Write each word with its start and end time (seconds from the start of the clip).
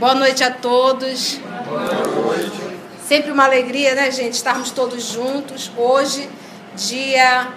Boa 0.00 0.14
noite 0.14 0.42
a 0.42 0.50
todos. 0.50 1.38
Boa 1.68 1.82
noite. 1.82 2.78
Sempre 3.06 3.30
uma 3.30 3.44
alegria, 3.44 3.94
né, 3.94 4.10
gente, 4.10 4.32
estarmos 4.32 4.70
todos 4.70 5.04
juntos. 5.04 5.70
Hoje, 5.76 6.26
dia 6.74 7.48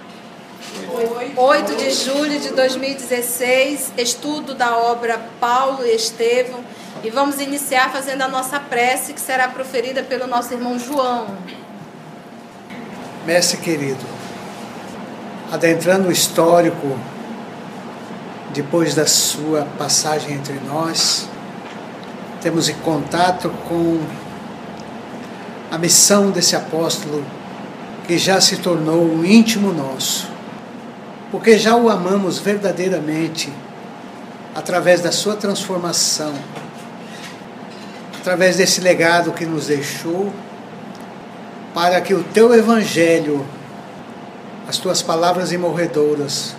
8 1.38 1.76
de 1.78 1.90
julho 1.92 2.38
de 2.42 2.50
2016, 2.50 3.94
estudo 3.98 4.54
da 4.54 4.76
obra 4.76 5.22
Paulo 5.40 5.86
e 5.86 5.96
Estevão. 5.96 6.60
E 7.02 7.10
vamos 7.10 7.40
iniciar 7.40 7.90
fazendo 7.94 8.24
a 8.24 8.28
nossa 8.28 8.60
prece, 8.60 9.14
que 9.14 9.22
será 9.22 9.48
proferida 9.48 10.04
pelo 10.04 10.28
nosso 10.28 10.54
irmão 10.54 10.78
João. 10.78 11.28
Mestre 13.26 13.56
querido, 13.60 14.04
adentrando 15.50 16.10
o 16.10 16.12
histórico, 16.12 17.00
depois 18.50 18.94
da 18.94 19.08
sua 19.08 19.66
passagem 19.78 20.34
entre 20.34 20.60
nós, 20.68 21.30
temos 22.44 22.68
em 22.68 22.76
contato 22.76 23.50
com 23.70 24.02
a 25.72 25.78
missão 25.78 26.30
desse 26.30 26.58
apóstolo 26.58 27.24
que 28.06 28.18
já 28.18 28.42
se 28.42 28.58
tornou 28.58 29.02
um 29.02 29.24
íntimo 29.24 29.72
nosso, 29.72 30.28
porque 31.32 31.58
já 31.58 31.74
o 31.78 31.90
amamos 31.90 32.40
verdadeiramente 32.40 33.52
através 34.54 35.00
da 35.00 35.10
sua 35.10 35.38
transformação, 35.38 36.34
através 38.20 38.58
desse 38.58 38.82
legado 38.82 39.32
que 39.32 39.46
nos 39.46 39.68
deixou, 39.68 40.32
para 41.74 42.02
que 42.02 42.14
o 42.14 42.26
teu 42.26 42.54
evangelho, 42.54 43.46
as 44.68 44.78
tuas 44.78 45.02
palavras 45.02 45.54
imorredoras, 45.54 46.58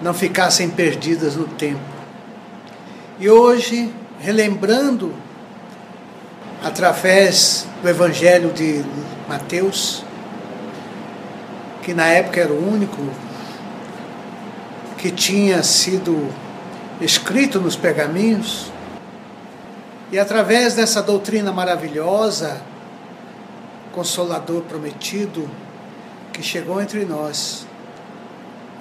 não 0.00 0.14
ficassem 0.14 0.70
perdidas 0.70 1.34
no 1.34 1.48
tempo. 1.48 1.80
E 3.18 3.28
hoje 3.28 3.92
relembrando 4.20 5.14
através 6.62 7.66
do 7.82 7.88
Evangelho 7.88 8.52
de 8.52 8.84
Mateus, 9.28 10.04
que 11.82 11.94
na 11.94 12.06
época 12.06 12.40
era 12.40 12.52
o 12.52 12.68
único 12.68 12.98
que 14.98 15.10
tinha 15.10 15.62
sido 15.62 16.28
escrito 17.00 17.60
nos 17.60 17.76
pergaminhos, 17.76 18.72
e 20.10 20.18
através 20.18 20.74
dessa 20.74 21.02
doutrina 21.02 21.52
maravilhosa, 21.52 22.60
Consolador 23.92 24.62
prometido, 24.62 25.48
que 26.32 26.42
chegou 26.42 26.82
entre 26.82 27.04
nós, 27.06 27.66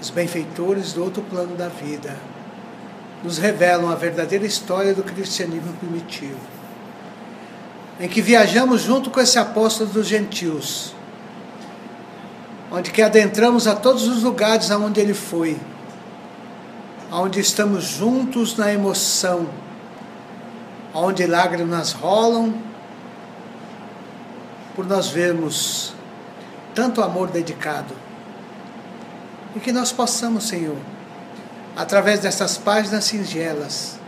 os 0.02 0.10
benfeitores 0.10 0.92
do 0.92 1.04
outro 1.04 1.22
plano 1.24 1.56
da 1.56 1.70
vida 1.70 2.18
nos 3.26 3.40
revelam 3.40 3.90
a 3.90 3.96
verdadeira 3.96 4.46
história 4.46 4.94
do 4.94 5.02
cristianismo 5.02 5.74
primitivo, 5.74 6.40
em 8.00 8.08
que 8.08 8.22
viajamos 8.22 8.84
junto 8.84 9.10
com 9.10 9.20
esse 9.20 9.40
apóstolo 9.40 9.90
dos 9.90 10.06
gentios, 10.06 10.94
onde 12.72 12.92
que 12.92 13.02
adentramos 13.02 13.66
a 13.66 13.76
todos 13.76 14.08
os 14.08 14.22
lugares 14.22 14.70
aonde 14.70 15.00
ele 15.00 15.16
foi, 15.16 15.58
onde 17.12 17.40
estamos 17.40 17.86
juntos 17.86 18.58
na 18.58 18.72
emoção, 18.72 19.50
onde 20.94 21.26
lágrimas 21.26 21.94
rolam, 21.94 22.54
por 24.76 24.86
nós 24.86 25.08
vermos 25.08 25.96
tanto 26.76 27.02
amor 27.02 27.32
dedicado. 27.32 27.96
E 29.56 29.60
que 29.60 29.72
nós 29.72 29.92
possamos, 29.92 30.44
Senhor, 30.44 30.78
através 31.76 32.20
dessas 32.22 32.58
páginas 32.58 33.04
singelas. 33.06 34.00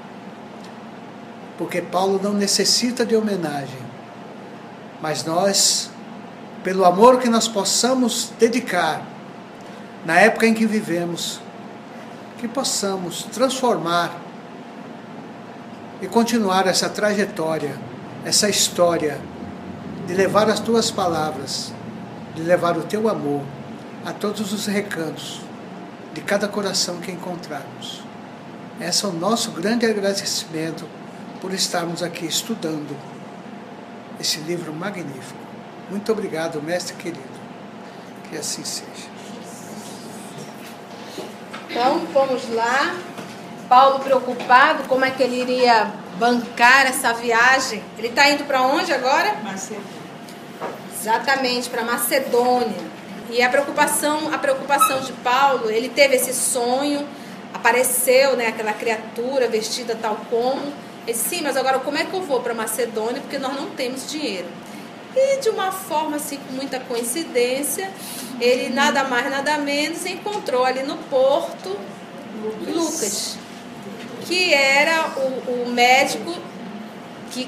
Porque 1.58 1.82
Paulo 1.82 2.20
não 2.22 2.34
necessita 2.34 3.06
de 3.06 3.16
homenagem, 3.16 3.80
mas 5.02 5.26
nós, 5.26 5.90
pelo 6.64 6.86
amor 6.86 7.20
que 7.20 7.30
nós 7.30 7.48
possamos 7.48 8.32
dedicar 8.40 9.02
na 10.06 10.20
época 10.20 10.46
em 10.46 10.54
que 10.54 10.66
vivemos, 10.66 11.42
que 12.38 12.48
possamos 12.48 13.24
transformar 13.24 14.16
e 16.00 16.08
continuar 16.08 16.68
essa 16.68 16.88
trajetória, 16.88 17.76
essa 18.24 18.48
história 18.48 19.20
de 20.06 20.14
levar 20.14 20.48
as 20.48 20.60
tuas 20.60 20.92
palavras, 20.92 21.74
de 22.36 22.44
levar 22.44 22.78
o 22.78 22.84
teu 22.84 23.10
amor 23.10 23.42
a 24.06 24.14
todos 24.14 24.54
os 24.54 24.68
recantos 24.68 25.47
de 26.18 26.24
cada 26.24 26.48
coração 26.48 27.00
que 27.00 27.12
encontrarmos. 27.12 28.02
Esse 28.82 29.06
é 29.06 29.08
o 29.08 29.12
nosso 29.12 29.52
grande 29.52 29.86
agradecimento 29.86 30.84
por 31.40 31.54
estarmos 31.54 32.02
aqui 32.02 32.26
estudando 32.26 32.98
esse 34.20 34.40
livro 34.40 34.74
magnífico. 34.74 35.40
Muito 35.92 36.12
obrigado, 36.12 36.60
mestre 36.60 36.96
querido. 36.96 37.38
Que 38.28 38.36
assim 38.36 38.64
seja. 38.64 39.08
Então, 41.70 42.02
vamos 42.12 42.52
lá. 42.52 42.96
Paulo 43.70 44.00
preocupado, 44.00 44.86
como 44.86 45.06
é 45.06 45.12
que 45.12 45.22
ele 45.22 45.40
iria 45.40 45.94
bancar 46.18 46.88
essa 46.88 47.14
viagem? 47.14 47.84
Ele 47.96 48.08
está 48.08 48.28
indo 48.28 48.44
para 48.46 48.64
onde 48.64 48.92
agora? 48.92 49.36
Macedônia. 49.44 49.86
Exatamente, 51.00 51.70
para 51.70 51.84
Macedônia. 51.84 52.97
E 53.30 53.42
a 53.42 53.50
preocupação, 53.50 54.34
a 54.34 54.38
preocupação 54.38 55.02
de 55.02 55.12
Paulo, 55.14 55.70
ele 55.70 55.90
teve 55.90 56.16
esse 56.16 56.34
sonho, 56.34 57.08
apareceu, 57.54 58.36
né, 58.36 58.48
aquela 58.48 58.74
criatura 58.74 59.48
vestida 59.48 59.98
tal 60.00 60.18
como. 60.30 60.62
Ele 61.06 61.14
disse, 61.14 61.30
sim, 61.30 61.42
mas 61.42 61.58
agora 61.58 61.80
como 61.80 61.98
é 61.98 62.06
que 62.06 62.14
eu 62.14 62.22
vou 62.22 62.42
para 62.42 62.54
Macedônia? 62.54 63.22
Porque 63.22 63.38
nós 63.38 63.54
não 63.54 63.70
temos 63.72 64.10
dinheiro. 64.10 64.48
E 65.16 65.40
de 65.42 65.50
uma 65.50 65.72
forma 65.72 66.18
assim, 66.18 66.38
com 66.38 66.54
muita 66.54 66.80
coincidência, 66.80 67.90
ele 68.40 68.70
nada 68.70 69.04
mais, 69.04 69.30
nada 69.30 69.58
menos 69.58 70.06
encontrou 70.06 70.64
ali 70.64 70.84
no 70.84 70.98
porto 70.98 71.76
Lucas, 72.44 72.76
Lucas 72.76 73.38
que 74.28 74.54
era 74.54 75.10
o, 75.18 75.64
o 75.64 75.70
médico 75.70 76.36
que, 77.32 77.48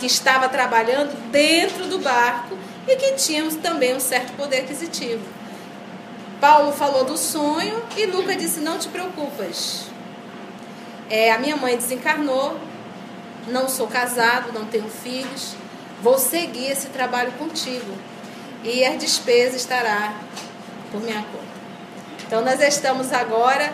que 0.00 0.06
estava 0.06 0.48
trabalhando 0.48 1.14
dentro 1.30 1.86
do 1.86 1.98
barco 2.00 2.56
e 2.88 2.96
que 2.96 3.12
tínhamos 3.12 3.54
também 3.56 3.94
um 3.94 4.00
certo 4.00 4.32
poder 4.32 4.60
aquisitivo. 4.60 5.22
Paulo 6.40 6.72
falou 6.72 7.04
do 7.04 7.16
sonho 7.16 7.82
e 7.96 8.06
Lucas 8.06 8.36
disse: 8.38 8.60
Não 8.60 8.78
te 8.78 8.88
preocupas. 8.88 9.86
É, 11.10 11.32
a 11.32 11.38
minha 11.38 11.56
mãe 11.56 11.76
desencarnou, 11.76 12.58
não 13.48 13.68
sou 13.68 13.86
casado, 13.86 14.52
não 14.52 14.66
tenho 14.66 14.88
filhos, 14.88 15.54
vou 16.02 16.18
seguir 16.18 16.70
esse 16.70 16.88
trabalho 16.88 17.32
contigo 17.32 17.92
e 18.62 18.84
as 18.84 18.98
despesas 18.98 19.62
estará 19.62 20.14
por 20.90 21.00
minha 21.00 21.22
conta. 21.22 21.48
Então 22.26 22.42
nós 22.42 22.60
estamos 22.60 23.12
agora 23.12 23.72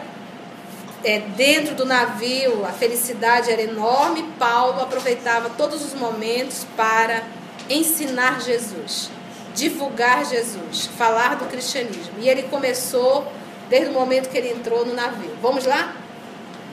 é, 1.02 1.18
dentro 1.18 1.74
do 1.74 1.84
navio, 1.84 2.64
a 2.64 2.72
felicidade 2.72 3.50
era 3.50 3.62
enorme. 3.62 4.22
Paulo 4.38 4.80
aproveitava 4.80 5.50
todos 5.50 5.84
os 5.84 5.92
momentos 5.92 6.66
para 6.76 7.22
ensinar 7.68 8.40
Jesus, 8.40 9.10
divulgar 9.54 10.24
Jesus, 10.24 10.86
falar 10.96 11.36
do 11.36 11.46
cristianismo. 11.46 12.14
E 12.18 12.28
ele 12.28 12.44
começou 12.44 13.30
desde 13.68 13.90
o 13.90 13.92
momento 13.92 14.28
que 14.28 14.36
ele 14.36 14.50
entrou 14.50 14.84
no 14.84 14.94
navio. 14.94 15.36
Vamos 15.40 15.64
lá? 15.64 15.94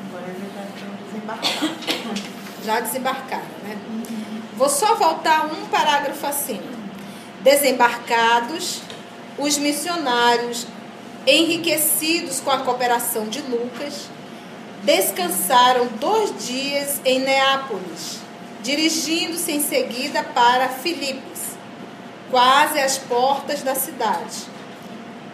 Agora 0.07 0.25
ele 0.27 0.49
já 0.53 0.61
desembarcado. 1.05 2.31
Já 2.63 2.79
desembarcaram, 2.79 3.43
né? 3.63 3.77
Vou 4.55 4.69
só 4.69 4.95
voltar 4.95 5.45
um 5.47 5.65
parágrafo 5.67 6.27
acima. 6.27 6.81
Desembarcados, 7.41 8.81
os 9.37 9.57
missionários, 9.57 10.67
enriquecidos 11.25 12.39
com 12.39 12.51
a 12.51 12.59
cooperação 12.59 13.27
de 13.27 13.41
Lucas, 13.41 14.09
descansaram 14.83 15.87
dois 15.99 16.45
dias 16.45 17.01
em 17.03 17.19
Neápolis 17.19 18.20
dirigindo-se 18.61 19.51
em 19.51 19.61
seguida 19.61 20.23
para 20.23 20.69
Filipos, 20.69 21.39
quase 22.29 22.79
às 22.79 22.97
portas 22.97 23.61
da 23.61 23.75
cidade. 23.75 24.49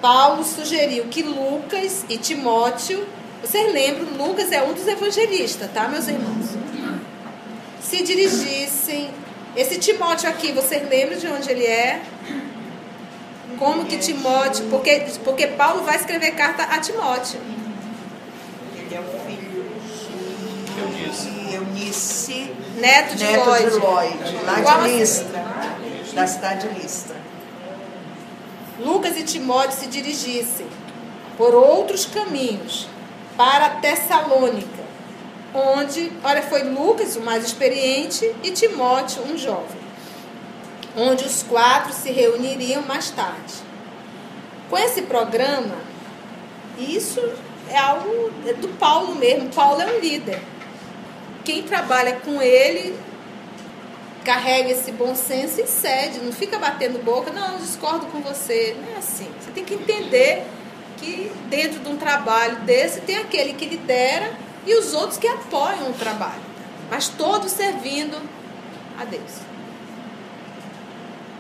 Paulo 0.02 0.44
sugeriu 0.44 1.06
que 1.06 1.24
Lucas 1.24 2.06
e 2.08 2.18
Timóteo, 2.18 3.08
vocês 3.42 3.72
lembram, 3.74 4.28
Lucas 4.28 4.52
é 4.52 4.64
um 4.64 4.74
dos 4.74 4.88
evangelistas, 4.88 5.70
tá, 5.72 5.88
meus 5.88 6.08
irmãos? 6.08 6.48
Se 7.82 8.04
dirigissem. 8.04 9.10
Esse 9.56 9.80
Timóteo 9.80 10.30
aqui, 10.30 10.52
vocês 10.52 10.88
lembram 10.88 11.18
de 11.18 11.28
onde 11.28 11.50
ele 11.50 11.66
é? 11.66 12.02
Como 13.58 13.86
que 13.86 13.98
Timóteo, 13.98 14.66
porque, 14.70 15.06
porque 15.24 15.48
Paulo 15.48 15.84
vai 15.84 15.96
escrever 15.96 16.32
carta 16.32 16.64
a 16.64 16.80
Timóteo. 16.80 17.40
Ele 18.76 18.94
é 18.94 19.00
o 19.00 19.04
Eunice, 20.80 22.54
Neto 22.76 23.16
de 23.16 23.24
neto 23.24 23.46
Lloyd. 23.46 23.70
de 23.70 23.78
Lloyd, 23.78 24.46
lá 24.46 24.62
Qual 24.62 24.84
de 24.84 24.90
Listra, 24.90 25.46
da 26.14 26.28
cidade 26.28 26.68
de 26.68 26.80
Listra. 26.80 27.16
Lucas 28.80 29.18
e 29.18 29.24
Timóteo 29.24 29.78
se 29.78 29.88
dirigissem 29.88 30.68
por 31.38 31.56
outros 31.56 32.06
caminhos 32.06 32.88
para 33.36 33.70
Tessalônica, 33.70 34.84
onde, 35.54 36.12
olha, 36.24 36.42
foi 36.44 36.64
Lucas, 36.64 37.16
o 37.16 37.22
mais 37.22 37.46
experiente, 37.46 38.36
e 38.44 38.52
Timóteo, 38.52 39.24
um 39.24 39.38
jovem, 39.38 39.82
onde 40.96 41.26
os 41.26 41.44
quatro 41.44 41.94
se 41.94 42.12
reuniriam 42.12 42.84
mais 42.84 43.10
tarde. 43.10 43.54
Com 44.70 44.78
esse 44.78 45.04
programa, 45.04 45.76
isso 46.78 47.22
é 47.70 47.78
algo 47.78 48.30
do 48.60 48.68
Paulo 48.78 49.16
mesmo. 49.16 49.50
Paulo 49.50 49.82
é 49.82 49.88
um 49.88 50.00
líder. 50.00 50.42
Quem 51.48 51.64
trabalha 51.64 52.18
com 52.26 52.42
ele 52.42 52.94
carrega 54.26 54.70
esse 54.70 54.92
bom 54.92 55.16
senso 55.16 55.62
e 55.62 55.66
cede, 55.66 56.20
não 56.20 56.34
fica 56.34 56.60
batendo 56.60 57.02
boca, 57.02 57.32
não, 57.32 57.56
discordo 57.56 58.06
com 58.08 58.20
você. 58.20 58.76
Não 58.82 58.94
é 58.94 58.98
assim. 58.98 59.30
Você 59.40 59.52
tem 59.52 59.64
que 59.64 59.76
entender 59.76 60.44
que 60.98 61.32
dentro 61.46 61.80
de 61.80 61.88
um 61.88 61.96
trabalho 61.96 62.58
desse 62.64 63.00
tem 63.00 63.16
aquele 63.16 63.54
que 63.54 63.66
lidera 63.66 64.30
e 64.66 64.76
os 64.76 64.94
outros 64.94 65.18
que 65.18 65.26
apoiam 65.26 65.90
o 65.90 65.94
trabalho, 65.94 66.42
mas 66.90 67.08
todos 67.08 67.54
servindo 67.54 68.22
a 69.00 69.06
Deus. 69.06 69.40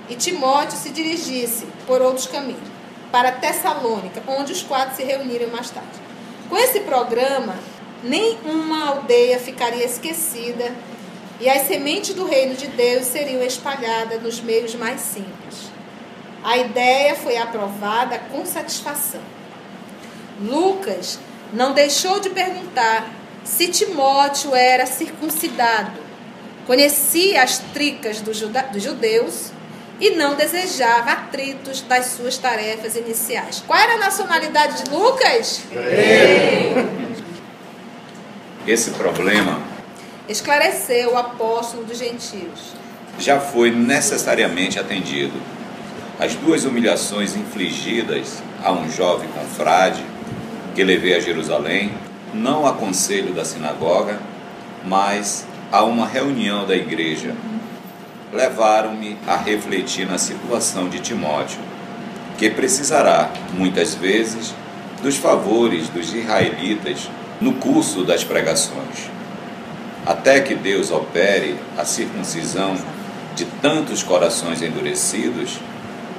E 0.07 0.15
Timóteo 0.15 0.77
se 0.77 0.89
dirigisse 0.89 1.67
por 1.85 2.01
outros 2.01 2.27
caminhos 2.27 2.69
para 3.11 3.33
Tessalônica, 3.33 4.23
onde 4.25 4.53
os 4.53 4.63
quatro 4.63 4.95
se 4.95 5.03
reuniram 5.03 5.49
mais 5.49 5.69
tarde. 5.69 5.99
Com 6.47 6.57
esse 6.57 6.79
programa, 6.79 7.57
nenhuma 8.03 8.89
aldeia 8.89 9.39
ficaria 9.39 9.85
esquecida 9.85 10.73
e 11.39 11.49
as 11.49 11.67
sementes 11.67 12.13
do 12.13 12.25
reino 12.25 12.55
de 12.55 12.67
Deus 12.67 13.05
seriam 13.05 13.43
espalhadas 13.43 14.21
nos 14.21 14.41
meios 14.41 14.73
mais 14.75 15.01
simples. 15.01 15.71
A 16.43 16.57
ideia 16.57 17.15
foi 17.15 17.37
aprovada 17.37 18.19
com 18.31 18.45
satisfação. 18.45 19.21
Lucas 20.41 21.19
não 21.53 21.73
deixou 21.73 22.19
de 22.19 22.29
perguntar 22.29 23.11
se 23.43 23.67
Timóteo 23.67 24.53
era 24.53 24.85
circuncidado, 24.85 25.99
conhecia 26.65 27.43
as 27.43 27.59
tricas 27.59 28.21
dos 28.21 28.37
judeus 28.37 29.51
e 29.99 30.11
não 30.11 30.35
desejava 30.35 31.11
atritos 31.11 31.81
das 31.81 32.07
suas 32.07 32.37
tarefas 32.37 32.95
iniciais. 32.95 33.63
Qual 33.65 33.79
era 33.79 33.93
a 33.93 33.97
nacionalidade 33.97 34.83
de 34.83 34.89
Lucas? 34.91 35.61
Esse 38.67 38.91
problema 38.91 39.61
esclareceu 40.27 41.13
o 41.13 41.17
apóstolo 41.17 41.85
dos 41.85 41.97
gentios. 41.97 42.73
Já 43.17 43.39
foi 43.39 43.71
necessariamente 43.71 44.77
atendido. 44.77 45.39
As 46.19 46.35
duas 46.35 46.65
humilhações 46.65 47.33
infligidas 47.33 48.43
a 48.61 48.73
um 48.73 48.91
jovem 48.91 49.29
confrade 49.29 50.03
que 50.75 50.83
levei 50.83 51.15
a 51.15 51.19
Jerusalém, 51.21 51.93
não 52.33 52.67
a 52.67 52.73
conselho 52.73 53.33
da 53.33 53.45
sinagoga, 53.45 54.19
mas 54.83 55.47
a 55.71 55.85
uma 55.85 56.05
reunião 56.05 56.67
da 56.67 56.75
igreja, 56.75 57.33
levaram-me 58.33 59.17
a 59.25 59.37
refletir 59.37 60.05
na 60.05 60.17
situação 60.17 60.89
de 60.89 60.99
Timóteo, 60.99 61.59
que 62.37 62.49
precisará, 62.49 63.31
muitas 63.53 63.95
vezes, 63.95 64.53
dos 65.01 65.15
favores 65.15 65.87
dos 65.87 66.13
israelitas 66.13 67.09
no 67.39 67.53
curso 67.53 68.03
das 68.03 68.23
pregações. 68.23 69.09
Até 70.05 70.39
que 70.39 70.55
Deus 70.55 70.91
opere 70.91 71.55
a 71.77 71.85
circuncisão 71.85 72.75
de 73.35 73.45
tantos 73.61 74.03
corações 74.03 74.61
endurecidos, 74.61 75.59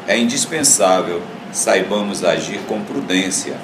é 0.07 0.17
indispensável 0.17 1.23
saibamos 1.53 2.25
agir 2.25 2.61
com 2.69 2.81
prudência, 2.83 3.57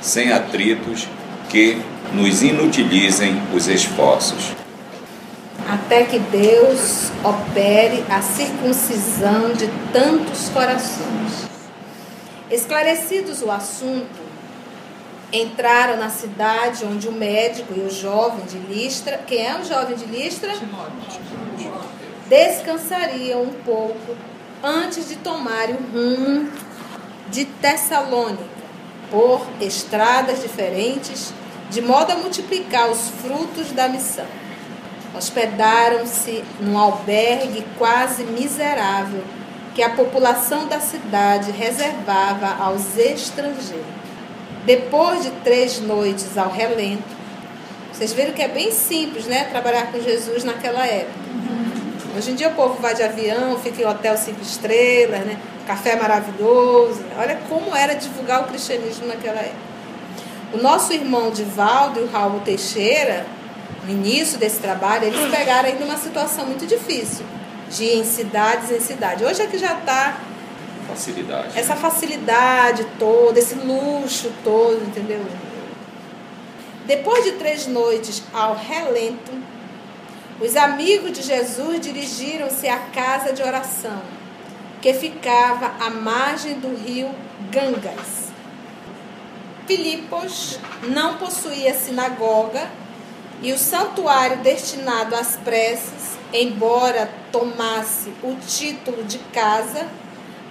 sem 0.00 0.32
atritos 0.32 1.08
que 1.48 1.80
nos 2.12 2.42
inutilizem 2.42 3.40
os 3.54 3.68
esforços. 3.68 4.52
Até 5.68 6.04
que 6.04 6.18
Deus 6.18 7.10
opere 7.22 8.04
a 8.08 8.20
circuncisão 8.20 9.52
de 9.52 9.68
tantos 9.92 10.48
corações. 10.48 11.50
Esclarecidos 12.50 13.42
o 13.42 13.50
assunto, 13.50 14.21
entraram 15.32 15.96
na 15.96 16.10
cidade 16.10 16.84
onde 16.84 17.08
o 17.08 17.12
médico 17.12 17.72
e 17.74 17.80
o 17.80 17.90
jovem 17.90 18.44
de 18.44 18.58
Listra, 18.58 19.18
quem 19.26 19.46
é 19.46 19.58
o 19.58 19.64
jovem 19.64 19.96
de 19.96 20.04
Listra? 20.04 20.52
Descansariam 22.28 23.42
um 23.42 23.52
pouco 23.64 24.16
antes 24.62 25.08
de 25.08 25.16
tomarem 25.16 25.76
o 25.76 25.92
rumo 25.92 26.50
de 27.30 27.46
Tessalônica, 27.46 28.44
por 29.10 29.46
estradas 29.60 30.42
diferentes, 30.42 31.32
de 31.70 31.80
modo 31.80 32.12
a 32.12 32.16
multiplicar 32.16 32.90
os 32.90 33.08
frutos 33.08 33.72
da 33.72 33.88
missão. 33.88 34.26
Hospedaram-se 35.14 36.44
num 36.60 36.78
albergue 36.78 37.64
quase 37.78 38.24
miserável 38.24 39.22
que 39.74 39.82
a 39.82 39.90
população 39.90 40.66
da 40.68 40.80
cidade 40.80 41.50
reservava 41.50 42.62
aos 42.62 42.96
estrangeiros. 42.98 44.01
Depois 44.64 45.24
de 45.24 45.30
três 45.42 45.80
noites 45.80 46.38
ao 46.38 46.50
relento, 46.50 47.02
vocês 47.92 48.12
viram 48.12 48.32
que 48.32 48.42
é 48.42 48.48
bem 48.48 48.70
simples, 48.70 49.26
né? 49.26 49.44
Trabalhar 49.44 49.90
com 49.90 50.00
Jesus 50.00 50.44
naquela 50.44 50.86
época. 50.86 51.20
Hoje 52.16 52.30
em 52.30 52.34
dia 52.34 52.48
o 52.48 52.54
povo 52.54 52.80
vai 52.80 52.94
de 52.94 53.02
avião, 53.02 53.58
fica 53.58 53.82
em 53.82 53.86
hotel 53.86 54.16
cinco 54.16 54.42
estrelas, 54.42 55.20
né? 55.20 55.38
Café 55.66 55.96
maravilhoso. 55.96 57.02
Olha 57.18 57.38
como 57.48 57.74
era 57.74 57.94
divulgar 57.94 58.42
o 58.42 58.44
cristianismo 58.46 59.06
naquela 59.06 59.40
época. 59.40 59.72
O 60.52 60.58
nosso 60.58 60.92
irmão 60.92 61.30
Divaldo 61.30 62.00
e 62.00 62.02
o 62.04 62.10
Raul 62.10 62.40
Teixeira, 62.40 63.24
no 63.84 63.90
início 63.90 64.38
desse 64.38 64.60
trabalho, 64.60 65.06
eles 65.06 65.30
pegaram 65.30 65.68
ainda 65.68 65.84
uma 65.84 65.96
situação 65.96 66.46
muito 66.46 66.66
difícil, 66.66 67.24
de 67.70 67.84
ir 67.84 67.98
em 67.98 68.04
cidades 68.04 68.70
em 68.70 68.80
cidade. 68.80 69.24
Hoje 69.24 69.42
é 69.42 69.46
que 69.46 69.58
já 69.58 69.72
está 69.72 70.18
facilidade. 70.94 71.58
Essa 71.58 71.76
facilidade 71.76 72.86
toda, 72.98 73.38
esse 73.38 73.54
luxo 73.54 74.32
todo, 74.44 74.82
entendeu? 74.84 75.24
Depois 76.86 77.24
de 77.24 77.32
três 77.32 77.66
noites 77.66 78.22
ao 78.32 78.54
relento, 78.54 79.32
os 80.40 80.56
amigos 80.56 81.12
de 81.12 81.22
Jesus 81.22 81.80
dirigiram-se 81.80 82.68
à 82.68 82.78
casa 82.78 83.32
de 83.32 83.42
oração, 83.42 84.02
que 84.80 84.92
ficava 84.92 85.72
à 85.78 85.88
margem 85.90 86.58
do 86.58 86.74
rio 86.74 87.10
Gangas. 87.50 88.32
Filipos 89.66 90.58
não 90.88 91.16
possuía 91.18 91.72
sinagoga 91.72 92.68
e 93.40 93.52
o 93.52 93.58
santuário 93.58 94.38
destinado 94.38 95.14
às 95.14 95.36
preces, 95.36 96.18
embora 96.32 97.08
tomasse 97.30 98.12
o 98.22 98.34
título 98.46 99.04
de 99.04 99.18
casa, 99.18 99.86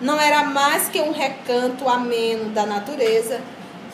não 0.02 0.20
era 0.20 0.44
mais 0.44 0.90
que 0.90 1.00
um 1.00 1.12
recanto 1.12 1.88
ameno 1.88 2.50
da 2.50 2.66
natureza, 2.66 3.40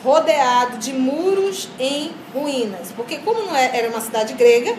rodeado 0.02 0.78
de 0.78 0.92
muros 0.92 1.68
em 1.78 2.12
ruínas. 2.32 2.92
Porque, 2.96 3.18
como 3.18 3.42
não 3.42 3.54
é, 3.54 3.76
era 3.76 3.88
uma 3.88 4.00
cidade 4.00 4.32
grega, 4.34 4.76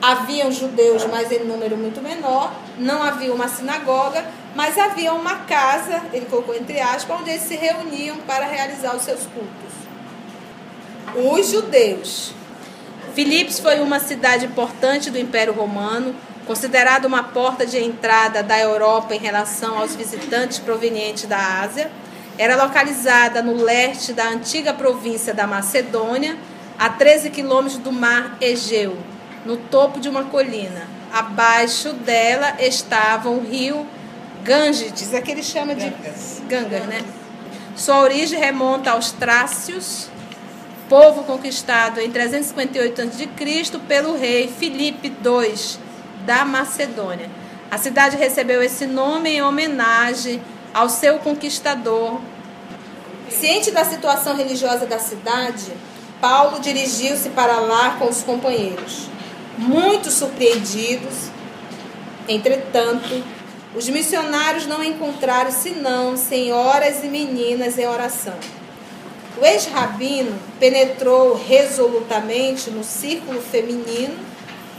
haviam 0.00 0.50
judeus, 0.50 1.06
mas 1.06 1.30
em 1.30 1.44
número 1.44 1.76
muito 1.76 2.02
menor, 2.02 2.52
não 2.76 3.02
havia 3.02 3.32
uma 3.32 3.46
sinagoga, 3.46 4.24
mas 4.54 4.76
havia 4.76 5.14
uma 5.14 5.36
casa, 5.36 6.02
ele 6.12 6.26
colocou 6.26 6.54
entre 6.56 6.80
aspas, 6.80 7.20
onde 7.20 7.30
eles 7.30 7.42
se 7.42 7.54
reuniam 7.54 8.16
para 8.26 8.44
realizar 8.46 8.96
os 8.96 9.02
seus 9.02 9.20
cultos. 9.26 9.72
Os 11.14 11.50
judeus. 11.50 12.34
Filipos 13.14 13.60
foi 13.60 13.80
uma 13.80 14.00
cidade 14.00 14.46
importante 14.46 15.10
do 15.10 15.18
Império 15.18 15.52
Romano, 15.52 16.14
considerada 16.46 17.06
uma 17.06 17.22
porta 17.22 17.64
de 17.64 17.78
entrada 17.78 18.42
da 18.42 18.58
Europa 18.58 19.14
em 19.14 19.18
relação 19.18 19.78
aos 19.78 19.94
visitantes 19.94 20.58
provenientes 20.58 21.24
da 21.24 21.60
Ásia. 21.60 21.90
Era 22.38 22.56
localizada 22.62 23.42
no 23.42 23.54
leste 23.62 24.12
da 24.12 24.28
antiga 24.28 24.72
província 24.72 25.32
da 25.34 25.46
Macedônia, 25.46 26.36
a 26.78 26.88
13 26.88 27.30
quilômetros 27.30 27.78
do 27.78 27.92
mar 27.92 28.36
Egeu, 28.40 28.96
no 29.44 29.56
topo 29.56 30.00
de 30.00 30.08
uma 30.08 30.24
colina. 30.24 30.88
Abaixo 31.12 31.92
dela 31.92 32.56
estava 32.58 33.28
o 33.28 33.40
rio 33.40 33.86
Ganges, 34.42 35.12
é 35.12 35.20
que 35.20 35.30
ele 35.30 35.42
chama 35.42 35.74
de 35.74 35.92
Gangas, 36.48 36.86
né? 36.86 37.04
Sua 37.76 38.00
origem 38.00 38.38
remonta 38.40 38.90
aos 38.90 39.12
Trácios, 39.12 40.08
povo 40.88 41.22
conquistado 41.22 42.00
em 42.00 42.10
358 42.10 43.02
a.C. 43.02 43.78
pelo 43.86 44.16
rei 44.16 44.48
Filipe 44.48 45.08
II 45.24 45.91
da 46.24 46.44
Macedônia. 46.44 47.30
A 47.70 47.78
cidade 47.78 48.16
recebeu 48.16 48.62
esse 48.62 48.86
nome 48.86 49.30
em 49.30 49.42
homenagem 49.42 50.42
ao 50.74 50.88
seu 50.88 51.18
conquistador. 51.18 52.20
Ciente 53.30 53.70
da 53.70 53.84
situação 53.84 54.36
religiosa 54.36 54.86
da 54.86 54.98
cidade, 54.98 55.72
Paulo 56.20 56.60
dirigiu-se 56.60 57.30
para 57.30 57.60
lá 57.60 57.96
com 57.98 58.08
os 58.08 58.22
companheiros. 58.22 59.08
Muito 59.56 60.10
surpreendidos, 60.10 61.30
entretanto, 62.28 63.22
os 63.74 63.88
missionários 63.88 64.66
não 64.66 64.84
encontraram 64.84 65.50
senão 65.50 66.16
senhoras 66.16 67.02
e 67.02 67.08
meninas 67.08 67.78
em 67.78 67.86
oração. 67.86 68.36
O 69.40 69.44
ex-rabino 69.46 70.38
penetrou 70.60 71.34
resolutamente 71.34 72.70
no 72.70 72.84
círculo 72.84 73.40
feminino 73.40 74.14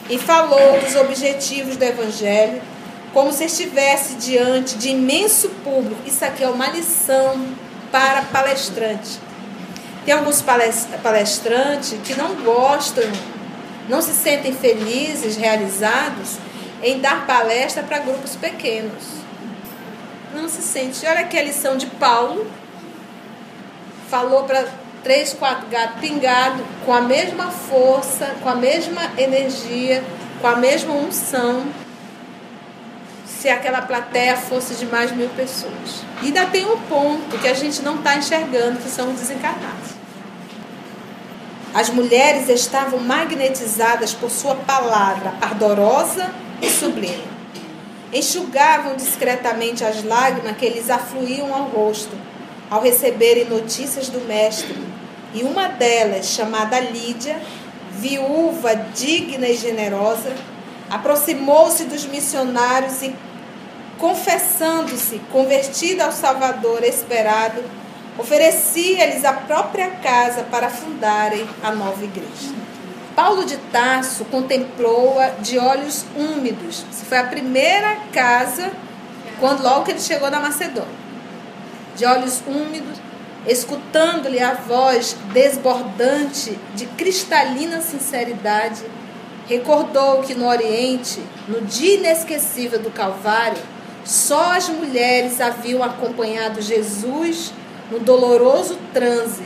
e 0.09 0.17
falou 0.17 0.79
dos 0.79 0.95
objetivos 0.95 1.77
do 1.77 1.83
evangelho 1.83 2.61
como 3.13 3.31
se 3.31 3.45
estivesse 3.45 4.15
diante 4.15 4.75
de 4.75 4.89
imenso 4.89 5.49
público. 5.63 6.01
Isso 6.05 6.25
aqui 6.25 6.43
é 6.43 6.49
uma 6.49 6.67
lição 6.69 7.47
para 7.91 8.23
palestrante. 8.23 9.19
Tem 10.03 10.13
alguns 10.13 10.41
palestrantes 10.41 11.95
que 12.03 12.15
não 12.15 12.35
gostam, 12.35 13.03
não 13.87 14.01
se 14.01 14.13
sentem 14.13 14.53
felizes, 14.53 15.37
realizados 15.37 16.37
em 16.81 16.99
dar 16.99 17.25
palestra 17.27 17.83
para 17.83 17.99
grupos 17.99 18.35
pequenos. 18.35 19.03
Não 20.33 20.49
se 20.49 20.63
sente. 20.63 21.05
Olha 21.05 21.21
aqui 21.21 21.37
a 21.37 21.43
lição 21.43 21.77
de 21.77 21.85
Paulo. 21.85 22.47
Falou 24.09 24.43
para 24.43 24.65
três, 25.03 25.33
quatro 25.33 25.67
gatos 25.67 25.99
pingados, 25.99 26.61
com 26.85 26.93
a 26.93 27.01
mesma 27.01 27.51
força, 27.51 28.35
com 28.41 28.49
a 28.49 28.55
mesma 28.55 29.11
energia, 29.17 30.03
com 30.41 30.47
a 30.47 30.55
mesma 30.55 30.93
unção 30.93 31.65
se 33.25 33.49
aquela 33.49 33.81
plateia 33.81 34.37
fosse 34.37 34.73
de 34.75 34.85
mais 34.85 35.11
mil 35.11 35.27
pessoas. 35.29 36.05
E 36.21 36.27
ainda 36.27 36.45
tem 36.45 36.65
um 36.65 36.79
ponto 36.83 37.37
que 37.37 37.47
a 37.47 37.53
gente 37.53 37.81
não 37.81 37.95
está 37.95 38.15
enxergando, 38.15 38.79
que 38.79 38.89
são 38.89 39.11
os 39.11 39.19
desencarnados. 39.19 39.91
As 41.73 41.89
mulheres 41.89 42.47
estavam 42.47 42.99
magnetizadas 42.99 44.13
por 44.13 44.31
sua 44.31 44.55
palavra 44.55 45.33
ardorosa 45.41 46.33
e 46.61 46.69
sublime. 46.69 47.27
Enxugavam 48.13 48.95
discretamente 48.95 49.83
as 49.83 50.03
lágrimas 50.03 50.55
que 50.55 50.69
lhes 50.69 50.89
afluíam 50.89 51.53
ao 51.53 51.63
rosto 51.63 52.15
ao 52.73 52.81
receberem 52.81 53.45
notícias 53.45 54.09
do 54.09 54.19
Mestre. 54.21 54.75
E 55.33 55.43
uma 55.43 55.67
delas, 55.67 56.27
chamada 56.27 56.79
Lídia, 56.79 57.41
viúva 57.99 58.75
digna 58.75 59.47
e 59.47 59.55
generosa, 59.55 60.33
aproximou-se 60.89 61.85
dos 61.85 62.05
missionários 62.05 63.01
e 63.01 63.15
confessando-se 63.97 65.19
convertida 65.31 66.05
ao 66.05 66.11
Salvador 66.11 66.83
esperado, 66.83 67.63
oferecia-lhes 68.17 69.25
a 69.25 69.33
própria 69.33 69.89
casa 69.89 70.43
para 70.43 70.69
fundarem 70.69 71.47
a 71.63 71.71
nova 71.71 72.03
igreja. 72.03 72.53
Paulo 73.15 73.45
de 73.45 73.57
Tarso 73.71 74.25
contemplou-a 74.25 75.29
de 75.41 75.57
olhos 75.57 76.05
úmidos. 76.15 76.85
Isso 76.91 77.05
foi 77.05 77.19
a 77.19 77.23
primeira 77.23 77.95
casa 78.11 78.71
quando 79.39 79.63
logo 79.63 79.85
que 79.85 79.91
ele 79.91 79.99
chegou 79.99 80.29
na 80.29 80.39
Macedônia. 80.39 81.03
De 81.95 82.05
olhos 82.05 82.41
úmidos, 82.47 82.99
escutando-lhe 83.47 84.39
a 84.39 84.53
voz 84.53 85.15
desbordante 85.33 86.57
de 86.75 86.85
cristalina 86.85 87.81
sinceridade, 87.81 88.83
recordou 89.47 90.21
que 90.21 90.33
no 90.33 90.47
Oriente, 90.47 91.21
no 91.47 91.61
dia 91.61 91.95
inesquecível 91.95 92.79
do 92.79 92.89
Calvário, 92.89 93.61
só 94.05 94.53
as 94.53 94.69
mulheres 94.69 95.41
haviam 95.41 95.83
acompanhado 95.83 96.61
Jesus 96.61 97.53
no 97.91 97.99
doloroso 97.99 98.77
transe, 98.93 99.43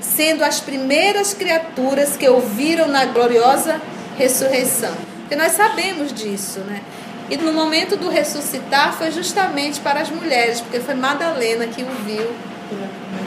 sendo 0.00 0.44
as 0.44 0.60
primeiras 0.60 1.34
criaturas 1.34 2.16
que 2.16 2.28
ouviram 2.28 2.88
na 2.88 3.04
gloriosa 3.06 3.80
ressurreição. 4.16 4.94
Porque 5.20 5.36
nós 5.36 5.52
sabemos 5.52 6.12
disso, 6.12 6.60
né? 6.60 6.82
E 7.30 7.36
no 7.36 7.52
momento 7.52 7.96
do 7.96 8.08
ressuscitar 8.08 8.96
foi 8.96 9.10
justamente 9.10 9.80
para 9.80 10.00
as 10.00 10.10
mulheres, 10.10 10.60
porque 10.60 10.80
foi 10.80 10.94
Madalena 10.94 11.66
que 11.66 11.82
o 11.82 11.86
viu 12.04 12.28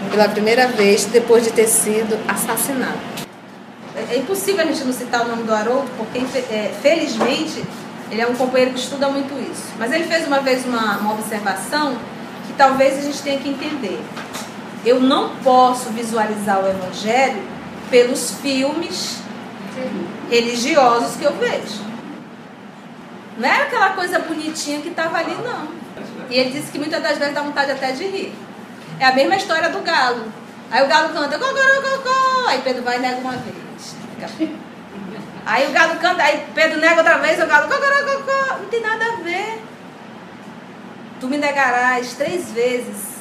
pela 0.10 0.30
primeira 0.30 0.68
vez 0.68 1.06
depois 1.06 1.44
de 1.44 1.52
ter 1.52 1.68
sido 1.68 2.18
assassinado. 2.28 3.00
É 4.10 4.18
impossível 4.18 4.62
a 4.62 4.66
gente 4.66 4.84
não 4.84 4.94
citar 4.94 5.26
o 5.26 5.30
nome 5.30 5.44
do 5.44 5.54
Haroldo, 5.54 5.90
porque 5.98 6.20
é, 6.20 6.74
felizmente 6.82 7.64
ele 8.12 8.22
é 8.22 8.28
um 8.28 8.36
companheiro 8.36 8.74
que 8.74 8.80
estuda 8.80 9.10
muito 9.10 9.34
isso. 9.52 9.74
Mas 9.80 9.92
ele 9.92 10.04
fez 10.04 10.28
uma 10.28 10.42
vez 10.42 10.66
uma, 10.66 10.98
uma 10.98 11.14
observação 11.14 11.98
que 12.48 12.54
talvez 12.54 13.00
a 13.00 13.02
gente 13.02 13.22
tenha 13.22 13.40
que 13.40 13.50
entender. 13.50 14.00
Eu 14.86 15.00
não 15.00 15.36
posso 15.38 15.90
visualizar 15.90 16.64
o 16.64 16.68
Evangelho 16.68 17.42
pelos 17.90 18.32
filmes 18.42 19.18
religiosos 20.30 21.16
que 21.16 21.24
eu 21.24 21.34
vejo. 21.34 21.84
Não 23.38 23.50
era 23.50 23.64
aquela 23.64 23.90
coisa 23.90 24.20
bonitinha 24.20 24.82
que 24.82 24.90
estava 24.90 25.18
ali, 25.18 25.36
não. 25.36 25.68
E 26.30 26.38
ele 26.38 26.52
disse 26.52 26.72
que 26.72 26.78
muitas 26.78 27.02
das 27.02 27.18
vezes 27.18 27.34
dá 27.34 27.42
vontade 27.42 27.72
até 27.72 27.92
de 27.92 28.06
rir. 28.06 28.34
É 29.00 29.06
a 29.06 29.14
mesma 29.14 29.36
história 29.36 29.70
do 29.70 29.80
galo. 29.82 30.32
Aí 30.72 30.84
o 30.84 30.88
galo 30.88 31.10
canta, 31.10 31.38
cocô, 31.38 31.54
cocô. 31.54 32.48
Aí 32.48 32.62
Pedro 32.62 32.84
vai 32.84 32.98
e 32.98 33.00
nega 33.00 33.18
uma 33.18 33.34
vez. 33.34 33.96
Aí 35.46 35.68
o 35.68 35.72
galo 35.72 36.00
canta, 36.00 36.24
aí 36.24 36.46
Pedro 36.56 36.80
nega 36.80 36.98
outra 36.98 37.18
vez, 37.20 37.42
o 37.42 37.46
galo, 37.46 37.68
cocô, 37.68 38.56
não 38.60 38.66
tem 38.66 38.82
nada 38.82 39.06
a 39.06 39.16
ver. 39.18 39.62
Tu 41.20 41.28
me 41.28 41.38
negarás 41.38 42.14
três 42.14 42.52
vezes. 42.52 43.16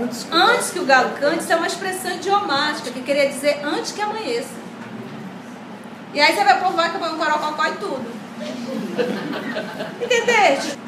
Antes 0.00 0.24
que, 0.24 0.34
antes 0.34 0.70
que 0.70 0.78
o 0.78 0.84
galo 0.84 1.10
cante, 1.10 1.40
isso 1.40 1.52
é 1.52 1.56
uma 1.56 1.66
expressão 1.66 2.12
idiomática, 2.12 2.90
que 2.90 3.02
queria 3.02 3.28
dizer 3.28 3.60
antes 3.64 3.92
que 3.92 4.00
amanheça. 4.00 4.66
E 6.12 6.20
aí 6.20 6.34
você 6.34 6.44
vai 6.44 6.60
por 6.60 6.72
vai 6.72 6.90
que 6.90 6.98
põe 6.98 7.12
um 7.12 7.18
corococó 7.18 7.66
e 7.66 7.72
tudo. 7.72 8.06
Entendeste? 10.02 10.78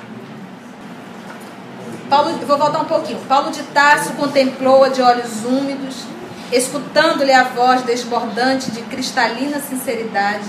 Paulo, 2.09 2.33
vou 2.47 2.59
voltar 2.59 2.81
um 2.81 2.87
pouquinho. 2.87 3.19
Paulo 3.29 3.51
de 3.51 3.63
Tarso 3.65 4.13
contemplou-a 4.13 4.89
de 4.89 5.03
olhos 5.03 5.45
úmidos, 5.45 6.05
escutando-lhe 6.53 7.33
a 7.33 7.45
voz 7.45 7.83
desbordante 7.83 8.71
de 8.71 8.83
cristalina 8.83 9.61
sinceridade 9.61 10.45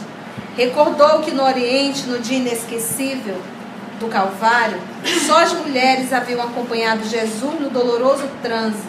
Recordou 0.60 1.22
que 1.22 1.32
no 1.32 1.44
Oriente, 1.44 2.06
no 2.06 2.20
dia 2.20 2.38
inesquecível 2.38 3.38
do 3.98 4.08
Calvário, 4.10 4.78
só 5.26 5.42
as 5.42 5.54
mulheres 5.54 6.12
haviam 6.12 6.42
acompanhado 6.42 7.08
Jesus 7.08 7.60
no 7.62 7.70
doloroso 7.70 8.28
transe, 8.42 8.84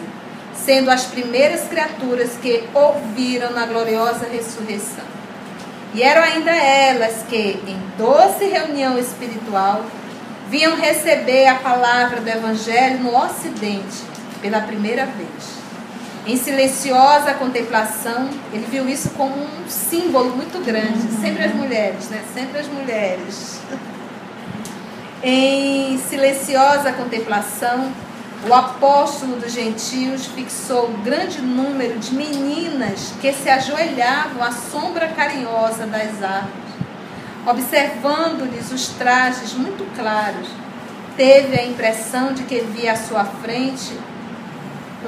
sendo 0.53 0.91
as 0.91 1.05
primeiras 1.05 1.69
criaturas 1.69 2.31
que 2.41 2.65
ouviram 2.73 3.51
na 3.51 3.65
gloriosa 3.65 4.27
ressurreição. 4.29 5.05
E 5.93 6.03
eram 6.03 6.23
ainda 6.23 6.51
elas 6.51 7.23
que, 7.29 7.57
em 7.65 7.81
doce 7.97 8.43
reunião 8.47 8.97
espiritual, 8.97 9.85
vinham 10.51 10.75
receber 10.75 11.47
a 11.47 11.55
palavra 11.55 12.19
do 12.19 12.27
Evangelho 12.27 12.99
no 12.99 13.15
Ocidente 13.15 14.03
pela 14.41 14.59
primeira 14.59 15.05
vez. 15.05 15.61
Em 16.27 16.35
silenciosa 16.35 17.33
contemplação, 17.35 18.29
ele 18.51 18.67
viu 18.69 18.87
isso 18.89 19.11
como 19.11 19.33
um 19.33 19.69
símbolo 19.69 20.35
muito 20.35 20.61
grande. 20.63 21.09
Sempre 21.21 21.45
as 21.45 21.55
mulheres, 21.55 22.09
né? 22.09 22.21
Sempre 22.33 22.59
as 22.59 22.67
mulheres. 22.67 23.61
Em 25.23 25.97
silenciosa 25.99 26.91
contemplação, 26.91 27.89
o 28.45 28.53
apóstolo 28.53 29.37
dos 29.37 29.53
gentios 29.53 30.25
fixou 30.25 30.89
um 30.89 31.01
grande 31.01 31.41
número 31.41 31.97
de 31.97 32.13
meninas 32.13 33.13
que 33.21 33.31
se 33.31 33.49
ajoelhavam 33.49 34.43
à 34.43 34.51
sombra 34.51 35.07
carinhosa 35.07 35.87
das 35.87 36.21
árvores. 36.21 36.70
Observando-lhes 37.45 38.71
os 38.71 38.89
trajes 38.89 39.53
muito 39.53 39.83
claros, 39.95 40.47
teve 41.17 41.59
a 41.59 41.65
impressão 41.65 42.33
de 42.33 42.43
que 42.43 42.61
via 42.61 42.93
à 42.93 42.95
sua 42.95 43.25
frente 43.25 43.97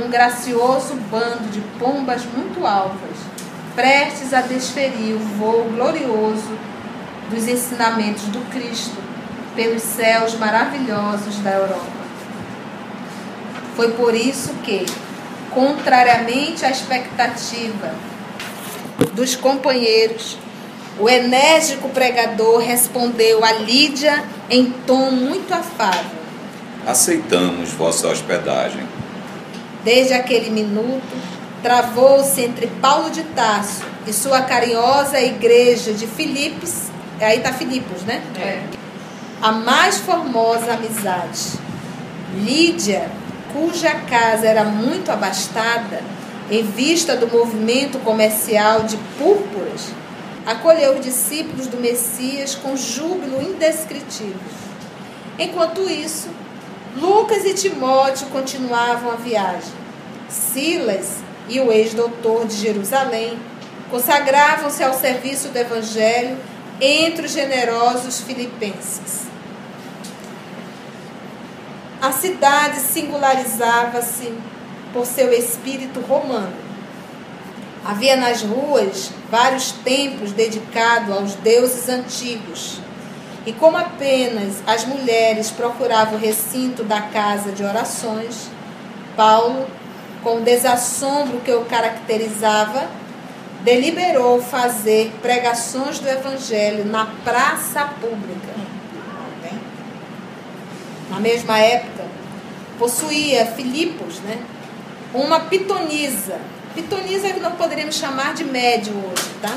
um 0.03 0.09
gracioso 0.09 0.95
bando 1.11 1.49
de 1.51 1.61
pombas 1.77 2.25
muito 2.25 2.65
alvas, 2.65 3.17
prestes 3.75 4.33
a 4.33 4.41
desferir 4.41 5.13
o 5.13 5.19
voo 5.19 5.65
glorioso 5.75 6.57
dos 7.29 7.47
ensinamentos 7.47 8.23
do 8.23 8.41
Cristo 8.51 8.97
pelos 9.55 9.83
céus 9.83 10.33
maravilhosos 10.33 11.37
da 11.39 11.51
Europa. 11.51 12.03
Foi 13.75 13.91
por 13.91 14.15
isso 14.15 14.53
que, 14.63 14.85
contrariamente 15.51 16.65
à 16.65 16.71
expectativa 16.71 17.93
dos 19.13 19.35
companheiros, 19.35 20.37
o 20.99 21.09
enérgico 21.09 21.89
pregador 21.89 22.59
respondeu 22.59 23.43
a 23.43 23.51
Lídia 23.53 24.23
em 24.49 24.71
tom 24.85 25.11
muito 25.11 25.53
afável: 25.53 26.17
Aceitamos 26.85 27.71
vossa 27.71 28.07
hospedagem 28.07 28.83
Desde 29.83 30.13
aquele 30.13 30.49
minuto, 30.49 31.13
travou-se 31.61 32.41
entre 32.41 32.67
Paulo 32.67 33.09
de 33.09 33.21
Tarso 33.23 33.83
e 34.07 34.13
sua 34.13 34.41
carinhosa 34.41 35.19
igreja 35.19 35.91
de 35.91 36.07
Filipos, 36.07 36.83
aí 37.19 37.37
está 37.37 37.51
Filipos, 37.51 38.01
né? 38.03 38.23
É. 38.39 38.61
A 39.41 39.51
mais 39.51 39.97
formosa 39.97 40.73
amizade. 40.73 41.59
Lídia, 42.33 43.11
cuja 43.51 43.91
casa 44.09 44.47
era 44.47 44.63
muito 44.63 45.11
abastada, 45.11 46.01
em 46.49 46.63
vista 46.63 47.17
do 47.17 47.27
movimento 47.27 47.99
comercial 47.99 48.83
de 48.83 48.95
púrpuras, 49.17 49.87
acolheu 50.45 50.95
os 50.95 51.05
discípulos 51.05 51.67
do 51.67 51.77
Messias 51.77 52.55
com 52.55 52.75
júbilo 52.75 53.41
indescritível. 53.41 54.39
Enquanto 55.39 55.89
isso, 55.89 56.29
Lucas 56.95 57.43
e 57.45 57.53
Timóteo 57.53 58.27
continuavam 58.27 59.11
a 59.11 59.15
viagem. 59.15 59.73
Silas 60.29 61.17
e 61.49 61.59
o 61.59 61.71
ex-doutor 61.71 62.45
de 62.45 62.55
Jerusalém 62.55 63.37
consagravam-se 63.89 64.83
ao 64.83 64.93
serviço 64.93 65.49
do 65.49 65.57
Evangelho 65.57 66.37
entre 66.79 67.25
os 67.25 67.31
generosos 67.31 68.21
filipenses. 68.21 69.23
A 72.01 72.11
cidade 72.11 72.79
singularizava-se 72.79 74.33
por 74.91 75.05
seu 75.05 75.31
espírito 75.31 75.99
romano. 76.01 76.62
Havia 77.85 78.15
nas 78.15 78.41
ruas 78.41 79.11
vários 79.29 79.71
templos 79.71 80.31
dedicados 80.31 81.15
aos 81.15 81.35
deuses 81.35 81.89
antigos. 81.89 82.79
E 83.45 83.51
como 83.51 83.75
apenas 83.75 84.63
as 84.65 84.85
mulheres 84.85 85.51
procuravam 85.51 86.15
o 86.15 86.17
recinto 86.17 86.83
da 86.83 87.01
casa 87.01 87.51
de 87.51 87.63
orações, 87.63 88.49
Paulo, 89.17 89.67
com 90.23 90.37
o 90.37 90.41
desassombro 90.41 91.41
que 91.41 91.51
o 91.51 91.65
caracterizava, 91.65 92.87
deliberou 93.63 94.41
fazer 94.41 95.11
pregações 95.21 95.99
do 95.99 96.07
evangelho 96.07 96.85
na 96.85 97.07
praça 97.23 97.83
pública. 97.99 98.53
Na 101.09 101.19
mesma 101.19 101.59
época, 101.59 102.05
possuía 102.79 103.45
Filipos, 103.45 104.19
né, 104.21 104.41
uma 105.13 105.41
pitonisa. 105.41 106.39
Pitonisa 106.75 107.29
que 107.29 107.39
não 107.39 107.51
poderíamos 107.51 107.95
chamar 107.95 108.33
de 108.33 108.43
médium 108.43 108.95
hoje, 108.95 109.29
tá? 109.41 109.55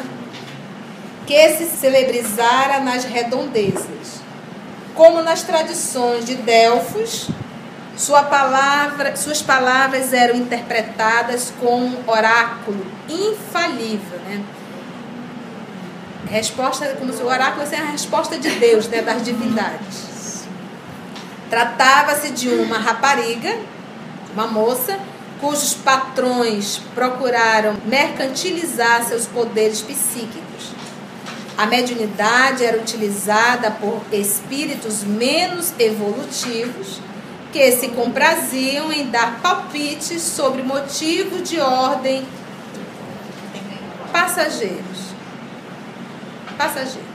Que 1.26 1.48
se 1.56 1.66
celebrizara 1.66 2.80
nas 2.80 3.04
redondezas. 3.04 4.20
Como 4.94 5.22
nas 5.22 5.42
tradições 5.42 6.24
de 6.24 6.34
Delfos, 6.36 7.28
sua 7.96 8.22
palavra, 8.24 9.16
suas 9.16 9.40
palavras 9.40 10.12
eram 10.12 10.36
interpretadas 10.36 11.52
com 11.58 11.80
um 11.80 12.02
oráculo 12.06 12.86
infalível, 13.08 14.18
né? 14.26 14.42
Resposta, 16.28 16.96
como 16.98 17.12
se 17.12 17.22
o 17.22 17.26
oráculo 17.26 17.64
fosse 17.64 17.76
a 17.76 17.84
resposta 17.84 18.38
de 18.38 18.50
Deus, 18.50 18.88
né, 18.88 19.00
das 19.00 19.22
divindades. 19.22 20.44
Tratava-se 21.48 22.30
de 22.30 22.48
uma 22.48 22.78
rapariga, 22.78 23.56
uma 24.34 24.46
moça, 24.46 24.98
cujos 25.40 25.74
patrões 25.74 26.80
procuraram 26.94 27.76
mercantilizar 27.84 29.04
seus 29.04 29.26
poderes 29.26 29.80
psíquicos. 29.80 30.72
A 31.56 31.66
mediunidade 31.66 32.64
era 32.64 32.78
utilizada 32.78 33.70
por 33.70 34.02
espíritos 34.12 35.02
menos 35.02 35.72
evolutivos 35.78 37.00
que 37.52 37.72
se 37.72 37.88
compraziam 37.88 38.92
em 38.92 39.10
dar 39.10 39.40
palpites 39.40 40.20
sobre 40.20 40.62
motivos 40.62 41.48
de 41.48 41.58
ordem 41.58 42.26
passageiros. 44.12 45.06
Passageiro. 46.58 47.06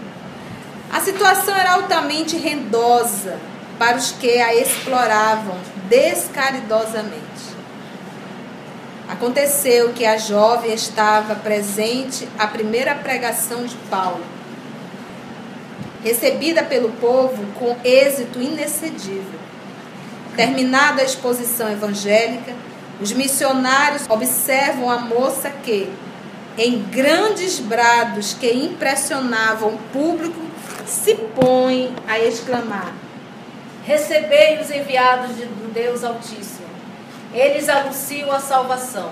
A 0.91 0.99
situação 0.99 1.55
era 1.55 1.73
altamente 1.73 2.37
rendosa 2.37 3.39
para 3.79 3.97
os 3.97 4.11
que 4.11 4.39
a 4.39 4.53
exploravam 4.53 5.57
descaridosamente. 5.87 7.30
Aconteceu 9.11 9.91
que 9.91 10.05
a 10.05 10.17
jovem 10.17 10.73
estava 10.73 11.35
presente 11.35 12.29
à 12.39 12.47
primeira 12.47 12.95
pregação 12.95 13.65
de 13.65 13.75
Paulo, 13.89 14.23
recebida 16.01 16.63
pelo 16.63 16.93
povo 16.93 17.45
com 17.59 17.75
êxito 17.83 18.41
inexcedível. 18.41 19.37
Terminada 20.37 21.01
a 21.01 21.05
exposição 21.05 21.69
evangélica, 21.69 22.55
os 23.01 23.11
missionários 23.11 24.09
observam 24.09 24.89
a 24.89 24.99
moça 24.99 25.49
que, 25.49 25.91
em 26.57 26.81
grandes 26.83 27.59
brados 27.59 28.33
que 28.33 28.49
impressionavam 28.49 29.73
o 29.73 29.79
público, 29.91 30.39
se 30.87 31.15
põe 31.35 31.93
a 32.07 32.17
exclamar: 32.17 32.93
Recebei 33.83 34.57
os 34.61 34.71
enviados 34.71 35.35
de 35.35 35.45
Deus 35.73 36.01
Altíssimo. 36.01 36.60
Eles 37.33 37.69
anunciam 37.69 38.31
a 38.31 38.39
salvação. 38.39 39.11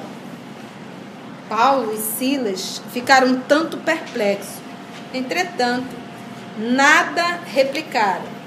Paulo 1.48 1.94
e 1.94 1.98
Silas 1.98 2.82
ficaram 2.92 3.42
tanto 3.48 3.78
perplexos. 3.78 4.56
Entretanto, 5.14 5.96
nada 6.58 7.40
replicaram 7.46 8.40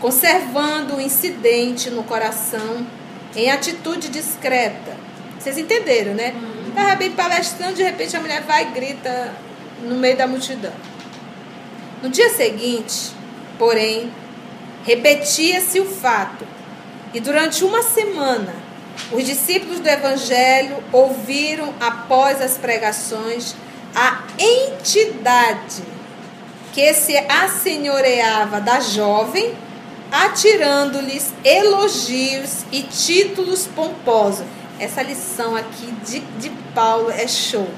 conservando 0.00 0.96
o 0.96 1.00
incidente 1.00 1.90
no 1.90 2.04
coração 2.04 2.86
em 3.34 3.50
atitude 3.50 4.08
discreta. 4.08 4.96
Vocês 5.38 5.58
entenderam, 5.58 6.14
né? 6.14 6.34
Estava 6.68 6.94
bem 6.96 7.12
palestrando, 7.12 7.74
de 7.74 7.82
repente 7.82 8.16
a 8.16 8.20
mulher 8.20 8.42
vai 8.42 8.62
e 8.62 8.70
grita 8.72 9.34
no 9.82 9.96
meio 9.96 10.16
da 10.16 10.26
multidão. 10.26 10.72
No 12.02 12.08
dia 12.08 12.30
seguinte, 12.30 13.12
porém, 13.58 14.12
repetia-se 14.84 15.80
o 15.80 15.84
fato, 15.84 16.46
e 17.12 17.20
durante 17.20 17.64
uma 17.64 17.82
semana, 17.82 18.54
os 19.12 19.24
discípulos 19.24 19.80
do 19.80 19.88
Evangelho 19.88 20.82
ouviram, 20.92 21.74
após 21.80 22.42
as 22.42 22.58
pregações, 22.58 23.54
a 23.94 24.22
entidade 24.38 25.82
que 26.72 26.92
se 26.94 27.16
assenhoreava 27.16 28.60
da 28.60 28.80
jovem 28.80 29.54
atirando-lhes 30.10 31.32
elogios 31.44 32.64
e 32.72 32.82
títulos 32.82 33.66
pomposos. 33.66 34.46
Essa 34.78 35.02
lição 35.02 35.56
aqui 35.56 35.92
de, 36.06 36.20
de 36.20 36.50
Paulo 36.74 37.10
é 37.10 37.26
show. 37.26 37.68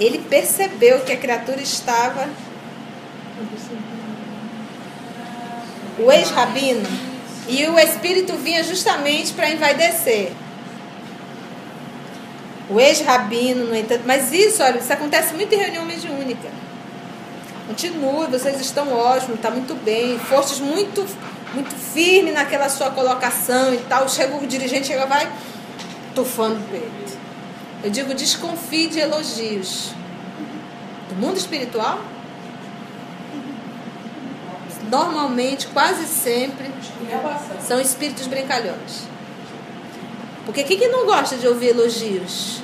Ele 0.00 0.18
percebeu 0.18 1.00
que 1.00 1.12
a 1.12 1.16
criatura 1.16 1.60
estava. 1.60 2.28
O 5.98 6.10
ex-rabino. 6.10 7.11
E 7.48 7.66
o 7.66 7.78
espírito 7.78 8.34
vinha 8.36 8.62
justamente 8.62 9.32
para 9.32 9.50
envaidecer. 9.50 10.32
O 12.70 12.80
ex-rabino, 12.80 13.66
no 13.66 13.76
entanto. 13.76 14.02
Mas 14.06 14.32
isso, 14.32 14.62
olha, 14.62 14.78
isso 14.78 14.92
acontece 14.92 15.34
muito 15.34 15.52
em 15.54 15.58
reunião 15.58 15.84
mediúnica. 15.84 16.48
Continue, 17.66 18.26
vocês 18.26 18.60
estão 18.60 18.92
ótimos, 18.92 19.36
está 19.36 19.50
muito 19.50 19.74
bem. 19.74 20.18
Fostes 20.18 20.60
muito, 20.60 21.06
muito 21.52 21.74
firme 21.74 22.30
naquela 22.30 22.68
sua 22.68 22.90
colocação 22.90 23.74
e 23.74 23.78
tal. 23.78 24.08
Chega 24.08 24.36
o 24.36 24.46
dirigente, 24.46 24.86
chega, 24.86 25.06
vai 25.06 25.30
tufando 26.14 26.56
o 26.56 26.62
peito. 26.70 27.18
Eu 27.82 27.90
digo, 27.90 28.14
desconfie 28.14 28.86
de 28.86 29.00
elogios. 29.00 29.92
Do 31.08 31.16
mundo 31.16 31.36
espiritual, 31.36 31.98
normalmente, 34.92 35.68
quase 35.68 36.06
sempre, 36.06 36.70
são 37.66 37.80
espíritos 37.80 38.26
brincalhões. 38.26 39.04
Porque 40.44 40.62
quem 40.64 40.78
que 40.78 40.88
não 40.88 41.06
gosta 41.06 41.36
de 41.36 41.48
ouvir 41.48 41.68
elogios? 41.68 42.60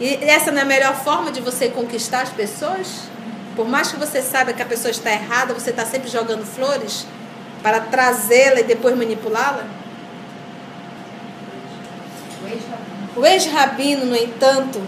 E 0.00 0.14
essa 0.24 0.50
não 0.50 0.60
é 0.60 0.62
a 0.62 0.64
melhor 0.64 0.94
forma 0.94 1.30
de 1.30 1.42
você 1.42 1.68
conquistar 1.68 2.22
as 2.22 2.30
pessoas? 2.30 3.02
Por 3.54 3.68
mais 3.68 3.92
que 3.92 3.98
você 3.98 4.22
saiba 4.22 4.54
que 4.54 4.62
a 4.62 4.64
pessoa 4.66 4.90
está 4.90 5.12
errada, 5.12 5.52
você 5.52 5.68
está 5.68 5.84
sempre 5.84 6.08
jogando 6.08 6.46
flores 6.46 7.06
para 7.62 7.78
trazê-la 7.80 8.60
e 8.60 8.64
depois 8.64 8.96
manipulá-la? 8.96 9.66
O 13.14 13.26
ex-rabino, 13.26 14.06
no 14.06 14.16
entanto, 14.16 14.80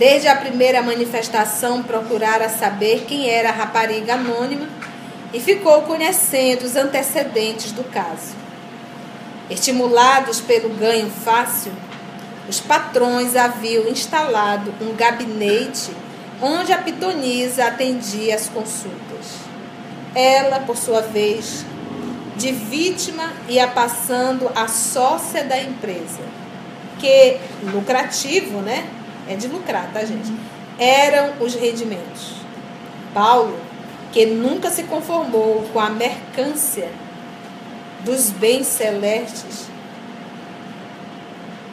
desde 0.00 0.28
a 0.28 0.34
primeira 0.34 0.80
manifestação, 0.80 1.82
procurara 1.82 2.48
saber 2.48 3.04
quem 3.06 3.28
era 3.28 3.50
a 3.50 3.52
rapariga 3.52 4.14
anônima 4.14 4.66
e 5.30 5.38
ficou 5.38 5.82
conhecendo 5.82 6.64
os 6.64 6.74
antecedentes 6.74 7.70
do 7.72 7.84
caso. 7.84 8.34
Estimulados 9.50 10.40
pelo 10.40 10.70
ganho 10.70 11.10
fácil, 11.10 11.70
os 12.48 12.58
patrões 12.60 13.36
haviam 13.36 13.88
instalado 13.88 14.72
um 14.80 14.96
gabinete 14.96 15.90
onde 16.40 16.72
a 16.72 16.78
pitonisa 16.78 17.66
atendia 17.66 18.36
as 18.36 18.48
consultas. 18.48 19.36
Ela, 20.14 20.60
por 20.60 20.78
sua 20.78 21.02
vez, 21.02 21.62
de 22.38 22.52
vítima, 22.52 23.30
ia 23.50 23.68
passando 23.68 24.50
a 24.56 24.66
sócia 24.66 25.44
da 25.44 25.60
empresa, 25.60 26.22
que 26.98 27.36
lucrativo, 27.70 28.62
né? 28.62 28.88
É 29.30 29.36
de 29.36 29.46
lucrar, 29.46 29.92
tá, 29.92 30.04
gente? 30.04 30.34
Eram 30.76 31.34
os 31.38 31.54
rendimentos. 31.54 32.32
Paulo, 33.14 33.56
que 34.10 34.26
nunca 34.26 34.70
se 34.70 34.82
conformou 34.82 35.68
com 35.72 35.78
a 35.78 35.88
mercância 35.88 36.90
dos 38.04 38.30
bens 38.30 38.66
celestes, 38.66 39.68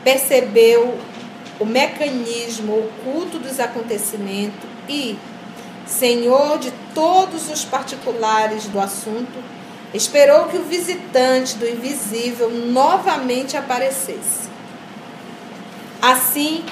percebeu 0.03 0.99
o 1.59 1.65
mecanismo 1.65 2.77
oculto 2.77 3.39
dos 3.39 3.59
acontecimentos 3.59 4.69
e, 4.87 5.17
senhor 5.87 6.59
de 6.59 6.71
todos 6.93 7.49
os 7.49 7.65
particulares 7.65 8.65
do 8.67 8.79
assunto, 8.79 9.43
esperou 9.95 10.45
que 10.45 10.57
o 10.57 10.63
visitante 10.63 11.55
do 11.55 11.67
invisível 11.67 12.51
novamente 12.51 13.57
aparecesse. 13.57 14.47
Assim, 15.99 16.63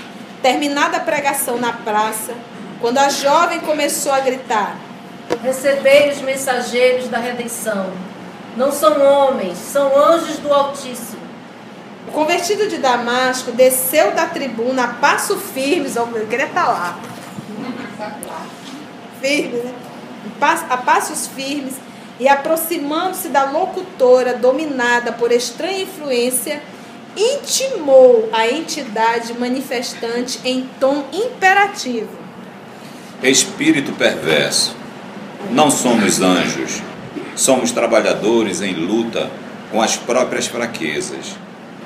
terminada 0.45 0.97
a 0.97 0.99
pregação 0.99 1.57
na 1.57 1.73
praça, 1.73 2.35
quando 2.79 2.99
a 2.99 3.09
jovem 3.09 3.61
começou 3.61 4.11
a 4.11 4.19
gritar: 4.19 4.77
Recebei 5.41 6.11
os 6.11 6.21
mensageiros 6.21 7.07
da 7.07 7.17
redenção. 7.17 7.91
Não 8.55 8.71
são 8.71 9.01
homens, 9.01 9.57
são 9.57 9.97
anjos 9.97 10.37
do 10.37 10.53
Altíssimo. 10.53 11.25
O 12.07 12.11
convertido 12.11 12.67
de 12.67 12.77
Damasco 12.77 13.51
desceu 13.53 14.11
da 14.11 14.27
tribuna 14.27 14.83
a 14.83 14.87
passo 14.89 15.35
firmes, 15.35 15.95
eu 15.95 16.05
queria 16.29 16.45
estar 16.45 16.67
lá. 16.67 16.99
Firme, 19.19 19.57
né? 19.57 19.73
A 20.69 20.77
passos 20.77 21.25
firmes 21.25 21.73
e 22.19 22.27
aproximando-se 22.27 23.29
da 23.29 23.49
locutora 23.49 24.35
dominada 24.35 25.11
por 25.11 25.31
estranha 25.31 25.81
influência, 25.81 26.61
intimou 27.15 28.29
a 28.31 28.47
entidade 28.47 29.33
manifestante 29.37 30.39
em 30.43 30.69
tom 30.79 31.05
imperativo. 31.13 32.09
Espírito 33.23 33.93
perverso, 33.93 34.75
não 35.51 35.71
somos 35.71 36.21
anjos, 36.21 36.81
somos 37.35 37.71
trabalhadores 37.71 38.61
em 38.61 38.73
luta 38.73 39.31
com 39.71 39.81
as 39.81 39.95
próprias 39.95 40.47
fraquezas, 40.47 41.35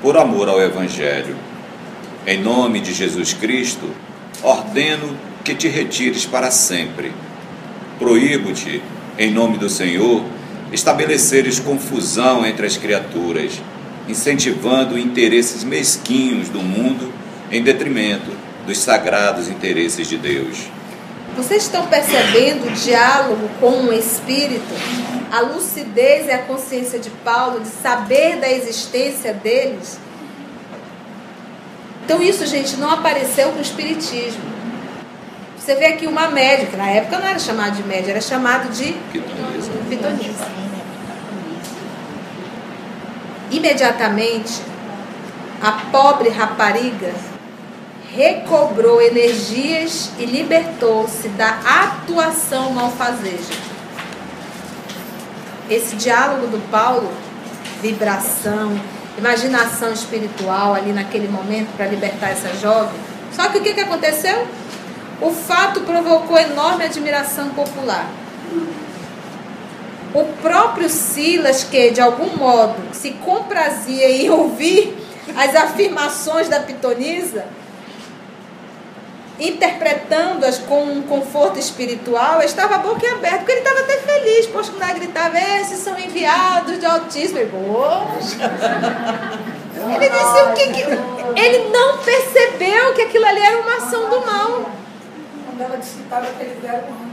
por 0.02 0.16
amor 0.16 0.48
ao 0.48 0.60
Evangelho. 0.60 1.36
Em 2.26 2.40
nome 2.40 2.80
de 2.80 2.92
Jesus 2.92 3.32
Cristo, 3.32 3.88
ordeno 4.42 5.16
que 5.44 5.54
te 5.54 5.68
retires 5.68 6.26
para 6.26 6.50
sempre. 6.50 7.12
Proíbo-te, 7.98 8.82
em 9.18 9.30
nome 9.30 9.58
do 9.58 9.68
Senhor, 9.68 10.22
estabeleceres 10.72 11.58
confusão 11.58 12.44
entre 12.44 12.66
as 12.66 12.76
criaturas, 12.76 13.60
incentivando 14.08 14.98
interesses 14.98 15.64
mesquinhos 15.64 16.48
do 16.48 16.60
mundo 16.60 17.12
em 17.50 17.62
detrimento 17.62 18.30
dos 18.66 18.78
sagrados 18.78 19.48
interesses 19.48 20.08
de 20.08 20.16
Deus. 20.16 20.68
Vocês 21.36 21.62
estão 21.62 21.86
percebendo 21.86 22.66
o 22.66 22.70
diálogo 22.72 23.48
com 23.60 23.84
o 23.84 23.92
Espírito? 23.92 24.74
A 25.30 25.40
lucidez 25.40 26.26
e 26.26 26.30
a 26.32 26.38
consciência 26.38 26.98
de 26.98 27.08
Paulo 27.10 27.60
de 27.60 27.68
saber 27.68 28.36
da 28.36 28.50
existência 28.50 29.32
deles? 29.32 29.98
Então, 32.04 32.20
isso, 32.20 32.44
gente, 32.46 32.76
não 32.76 32.90
apareceu 32.90 33.52
com 33.52 33.58
o 33.58 33.62
Espiritismo. 33.62 34.42
Você 35.56 35.76
vê 35.76 35.86
aqui 35.86 36.06
uma 36.06 36.28
média, 36.28 36.66
que 36.66 36.76
na 36.76 36.88
época 36.90 37.18
não 37.18 37.28
era 37.28 37.38
chamado 37.38 37.76
de 37.76 37.84
média, 37.84 38.10
era 38.10 38.20
chamado 38.20 38.68
de 38.72 38.94
pitonisa. 39.88 40.69
Imediatamente, 43.50 44.62
a 45.60 45.72
pobre 45.90 46.28
rapariga 46.28 47.12
recobrou 48.12 49.00
energias 49.00 50.10
e 50.18 50.24
libertou-se 50.24 51.28
da 51.30 51.48
atuação 51.48 52.70
malfazeja. 52.72 53.54
Esse 55.68 55.94
diálogo 55.96 56.48
do 56.48 56.70
Paulo, 56.70 57.10
vibração, 57.80 58.78
imaginação 59.16 59.92
espiritual 59.92 60.74
ali 60.74 60.92
naquele 60.92 61.28
momento 61.28 61.76
para 61.76 61.86
libertar 61.86 62.30
essa 62.30 62.54
jovem. 62.56 62.98
Só 63.32 63.48
que 63.48 63.58
o 63.58 63.62
que, 63.62 63.74
que 63.74 63.80
aconteceu? 63.80 64.46
O 65.20 65.30
fato 65.30 65.80
provocou 65.82 66.38
enorme 66.38 66.84
admiração 66.84 67.50
popular. 67.50 68.06
O 70.12 70.24
próprio 70.42 70.88
Silas, 70.88 71.64
que 71.64 71.90
de 71.90 72.00
algum 72.00 72.36
modo 72.36 72.76
se 72.92 73.12
comprazia 73.12 74.10
em 74.10 74.28
ouvir 74.28 74.96
as 75.36 75.54
afirmações 75.54 76.48
da 76.48 76.60
pitonisa, 76.60 77.44
interpretando-as 79.38 80.58
com 80.58 80.82
um 80.84 81.02
conforto 81.02 81.58
espiritual, 81.58 82.42
estava 82.42 82.74
aberta, 82.74 83.38
porque 83.38 83.52
ele 83.52 83.60
estava 83.60 83.80
até 83.80 83.96
feliz, 83.98 84.46
poxa, 84.46 84.70
quando 84.70 84.82
ela 84.82 84.92
gritava, 84.92 85.38
esses 85.38 85.78
são 85.78 85.98
enviados 85.98 86.78
de 86.78 86.84
autismo. 86.84 87.38
Ele, 87.38 87.50
poxa. 87.50 88.36
Ele 89.94 90.10
disse 90.10 90.42
o 90.42 90.52
que, 90.54 90.72
que. 90.72 91.40
Ele 91.40 91.70
não 91.70 91.98
percebeu 91.98 92.92
que 92.94 93.02
aquilo 93.02 93.24
ali 93.24 93.40
era 93.40 93.60
uma 93.60 93.76
ação 93.76 94.10
do 94.10 94.26
mal. 94.26 94.70
Quando 95.46 95.60
ela 95.62 95.76
disse 95.78 95.94
que 95.94 96.02
estava 96.02 96.26
eles 96.38 96.62
eram? 96.64 97.09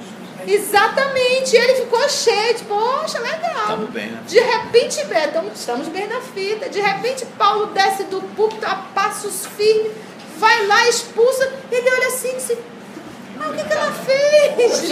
Exatamente, 0.48 1.56
ele 1.56 1.76
ficou 1.76 2.08
cheio, 2.10 2.56
de, 2.56 2.64
poxa, 2.64 3.20
legal. 3.20 3.62
Estamos 3.62 3.90
bem, 3.90 4.08
né? 4.08 4.22
De 4.26 4.40
repente, 4.40 5.06
tamo- 5.34 5.52
estamos 5.54 5.88
bem 5.90 6.08
na 6.08 6.22
fita. 6.22 6.70
De 6.70 6.80
repente, 6.80 7.26
Paulo 7.38 7.68
desce 7.68 8.04
do 8.06 8.22
púlpito 8.36 8.66
a 8.66 8.76
passos 8.96 9.46
firmes, 9.58 9.92
vai 10.38 10.66
lá, 10.68 10.88
expulsa. 10.88 11.52
Ele 11.72 11.90
olha 11.90 12.08
assim 12.08 12.30
e 12.30 12.36
diz: 12.36 12.58
Mas 13.38 13.50
o 13.50 13.54
que, 13.54 13.64
que 13.64 13.74
ela 13.74 13.92
fez? 13.92 14.84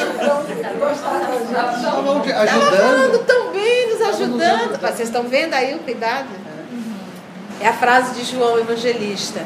Estava 2.46 2.76
falando 2.78 3.20
tão 3.26 3.52
bem, 3.52 3.90
nos 3.92 4.02
ajudando. 4.02 4.80
Vocês 4.80 5.08
estão 5.08 5.24
vendo 5.24 5.54
aí 5.54 5.74
o 5.76 5.80
cuidado? 5.80 6.28
É 7.62 7.68
a 7.68 7.74
frase 7.74 8.14
de 8.16 8.24
João 8.30 8.60
Evangelista. 8.60 9.42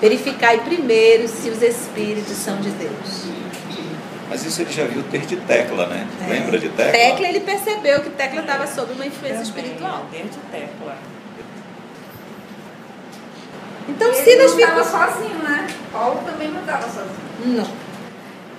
Verificai 0.00 0.60
primeiro 0.60 1.26
se 1.26 1.48
os 1.50 1.62
espíritos 1.62 2.36
são 2.36 2.56
de 2.60 2.70
Deus. 2.70 3.24
Mas 4.28 4.44
isso 4.44 4.60
ele 4.60 4.72
já 4.72 4.84
viu 4.84 5.02
ter 5.04 5.20
de 5.26 5.36
tecla, 5.36 5.86
né? 5.86 6.06
É. 6.26 6.30
Lembra 6.30 6.58
de 6.58 6.68
tecla? 6.68 6.92
Tecla, 6.92 7.28
ele 7.28 7.40
percebeu 7.40 8.00
que 8.00 8.10
Tecla 8.10 8.40
estava 8.40 8.66
sob 8.66 8.92
uma 8.92 9.06
influência 9.06 9.42
espiritual. 9.42 10.04
Desde 10.10 10.36
tecla. 10.50 10.96
Então 13.88 14.08
Ele 14.08 14.22
Silas 14.22 14.54
não 14.54 14.58
ficou. 14.58 14.84
sozinho, 14.84 15.38
né? 15.42 15.66
Paulo 15.90 16.20
também 16.26 16.48
não 16.48 16.60
estava 16.60 16.82
sozinho. 16.82 17.56
Não. 17.56 17.68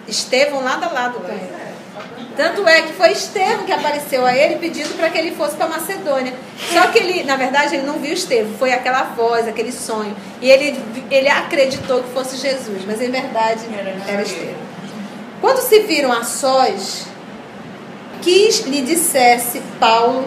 Estevão 0.08 0.63
lado 0.63 0.86
a 0.86 0.91
lado 0.91 1.19
com 1.19 1.32
ele. 1.32 1.36
É. 1.36 1.69
Tanto 2.36 2.67
é 2.67 2.82
que 2.84 2.93
foi 2.93 3.12
Estevão 3.12 3.65
que 3.65 3.71
apareceu 3.71 4.25
a 4.25 4.36
ele 4.36 4.55
pedindo 4.55 4.95
para 4.97 5.10
que 5.10 5.17
ele 5.17 5.36
fosse 5.36 5.55
para 5.55 5.67
Macedônia. 5.67 6.34
Só 6.73 6.88
que 6.88 6.97
ele, 6.97 7.23
na 7.25 7.36
verdade, 7.36 7.75
ele 7.75 7.86
não 7.86 7.99
viu 7.99 8.13
Estevão, 8.13 8.53
foi 8.58 8.71
aquela 8.71 9.03
voz, 9.03 9.47
aquele 9.47 9.71
sonho. 9.71 10.15
E 10.41 10.49
ele, 10.49 10.82
ele 11.12 11.27
acreditou 11.27 12.01
que 12.01 12.10
fosse 12.12 12.38
Jesus, 12.38 12.86
mas 12.88 12.99
em 13.01 13.12
verdade 13.12 13.62
era 14.08 14.21
Estevão. 14.23 14.68
Quando 15.41 15.60
se 15.60 15.80
viram 15.82 16.12
a 16.12 16.23
sós, 16.23 17.06
quis 18.21 18.65
lhe 18.65 18.82
dissesse 18.82 19.62
Paulo 19.80 20.25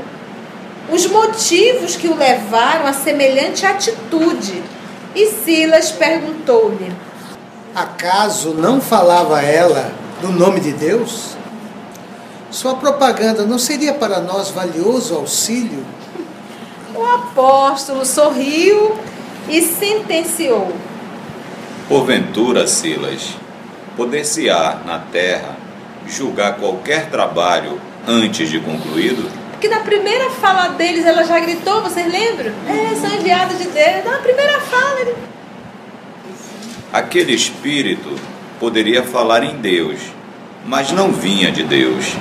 os 0.91 1.07
motivos 1.07 1.97
que 1.97 2.09
o 2.09 2.17
levaram 2.17 2.87
a 2.87 2.93
semelhante 2.93 3.67
atitude. 3.67 4.63
E 5.15 5.27
Silas 5.27 5.93
perguntou-lhe: 5.93 6.91
Acaso 7.75 8.55
não 8.55 8.81
falava 8.81 9.43
ela 9.43 9.93
no 10.23 10.33
nome 10.33 10.61
de 10.61 10.73
Deus? 10.73 11.37
Sua 12.51 12.75
propaganda 12.75 13.45
não 13.45 13.59
seria 13.59 13.95
para 13.95 14.21
nós 14.21 14.51
valioso 14.51 15.15
auxílio? 15.15 15.85
O 16.95 17.05
apóstolo 17.05 18.05
sorriu 18.05 18.95
e 19.49 19.61
sentenciou: 19.63 20.73
Porventura, 21.89 22.67
Silas, 22.67 23.35
poder-se-á 23.97 24.81
na 24.85 24.99
terra 24.99 25.57
julgar 26.07 26.57
qualquer 26.57 27.11
trabalho 27.11 27.81
antes 28.07 28.49
de 28.49 28.61
concluído? 28.61 29.31
Porque 29.53 29.69
na 29.69 29.81
primeira 29.81 30.31
fala 30.31 30.69
deles 30.71 31.07
ela 31.07 31.25
já 31.25 31.39
gritou, 31.39 31.83
vocês 31.83 32.11
lembram? 32.11 32.53
É, 32.69 32.95
são 32.97 33.17
enviados 33.17 33.59
de 33.59 33.69
Deus. 33.69 34.05
Na 34.05 34.19
primeira 34.19 34.61
fala 34.61 35.01
ele. 35.01 35.15
Aquele 36.93 37.33
espírito 37.33 38.19
poderia 38.59 39.03
falar 39.03 39.45
em 39.45 39.57
Deus, 39.57 39.99
mas 40.67 40.91
não 40.93 41.13
vinha 41.13 41.51
de 41.51 41.63
Deus. 41.63 42.17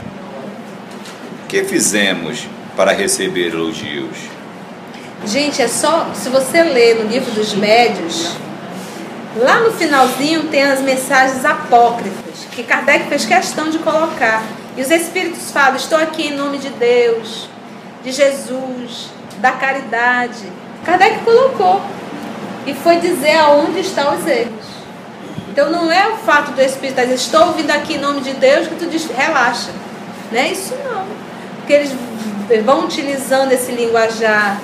Que 1.49 1.63
fizemos 1.63 2.47
para 2.75 2.93
receber 2.93 3.53
elogios? 3.53 4.15
Gente, 5.25 5.61
é 5.61 5.67
só. 5.67 6.11
Se 6.13 6.29
você 6.29 6.63
ler 6.63 7.03
no 7.03 7.09
livro 7.09 7.31
dos 7.31 7.53
médios, 7.53 8.35
lá 9.37 9.59
no 9.59 9.71
finalzinho 9.71 10.43
tem 10.47 10.63
as 10.63 10.81
mensagens 10.81 11.43
apócrifas, 11.45 12.45
que 12.51 12.63
Kardec 12.63 13.07
fez 13.07 13.25
questão 13.25 13.69
de 13.69 13.79
colocar. 13.79 14.43
E 14.75 14.81
os 14.81 14.89
espíritos 14.89 15.51
falam: 15.51 15.75
estou 15.75 15.97
aqui 15.97 16.27
em 16.27 16.35
nome 16.35 16.57
de 16.57 16.69
Deus, 16.69 17.49
de 18.03 18.11
Jesus, 18.11 19.09
da 19.37 19.51
caridade. 19.51 20.51
Kardec 20.85 21.23
colocou. 21.23 21.81
E 22.65 22.73
foi 22.75 22.97
dizer 22.97 23.37
aonde 23.37 23.79
estão 23.79 24.15
os 24.15 24.27
erros. 24.27 24.65
Então 25.49 25.69
não 25.69 25.91
é 25.91 26.07
o 26.09 26.17
fato 26.17 26.51
do 26.51 26.61
espírito 26.61 26.95
dizendo, 26.95 27.15
estou 27.15 27.47
ouvindo 27.47 27.71
aqui 27.71 27.95
em 27.95 27.97
nome 27.97 28.21
de 28.21 28.33
Deus, 28.33 28.67
que 28.67 28.75
tu 28.75 28.85
diz, 28.85 29.05
relaxa. 29.07 29.71
Não 30.31 30.39
é 30.39 30.47
isso 30.49 30.73
não. 30.83 31.05
Porque 31.57 31.73
eles 31.73 31.91
vão 32.63 32.85
utilizando 32.85 33.51
esse 33.51 33.71
linguajar 33.71 34.61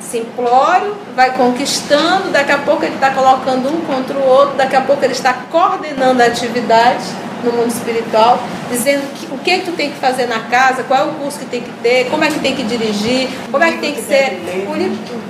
simplório, 0.00 0.94
vai 1.14 1.32
conquistando, 1.32 2.30
daqui 2.30 2.52
a 2.52 2.58
pouco 2.58 2.84
ele 2.84 2.94
está 2.94 3.10
colocando 3.10 3.68
um 3.68 3.80
contra 3.82 4.16
o 4.18 4.26
outro, 4.26 4.56
daqui 4.56 4.76
a 4.76 4.80
pouco 4.80 5.04
ele 5.04 5.12
está 5.12 5.32
coordenando 5.50 6.22
a 6.22 6.26
atividade 6.26 7.04
no 7.44 7.52
mundo 7.52 7.68
espiritual, 7.68 8.40
dizendo 8.70 9.02
que, 9.14 9.26
o 9.32 9.38
que, 9.38 9.50
é 9.50 9.58
que 9.58 9.66
tu 9.66 9.72
tem 9.72 9.90
que 9.90 9.96
fazer 9.98 10.26
na 10.26 10.40
casa, 10.40 10.82
qual 10.82 11.00
é 11.00 11.04
o 11.04 11.14
curso 11.14 11.38
que 11.38 11.46
tem 11.46 11.60
que 11.60 11.70
ter, 11.82 12.08
como 12.10 12.24
é 12.24 12.28
que 12.28 12.38
tem 12.40 12.54
que 12.56 12.62
dirigir, 12.64 13.28
como 13.50 13.62
é 13.62 13.72
que 13.72 13.78
tem 13.78 13.94
que 13.94 14.02
ser. 14.02 14.40
Isso- 14.86 15.28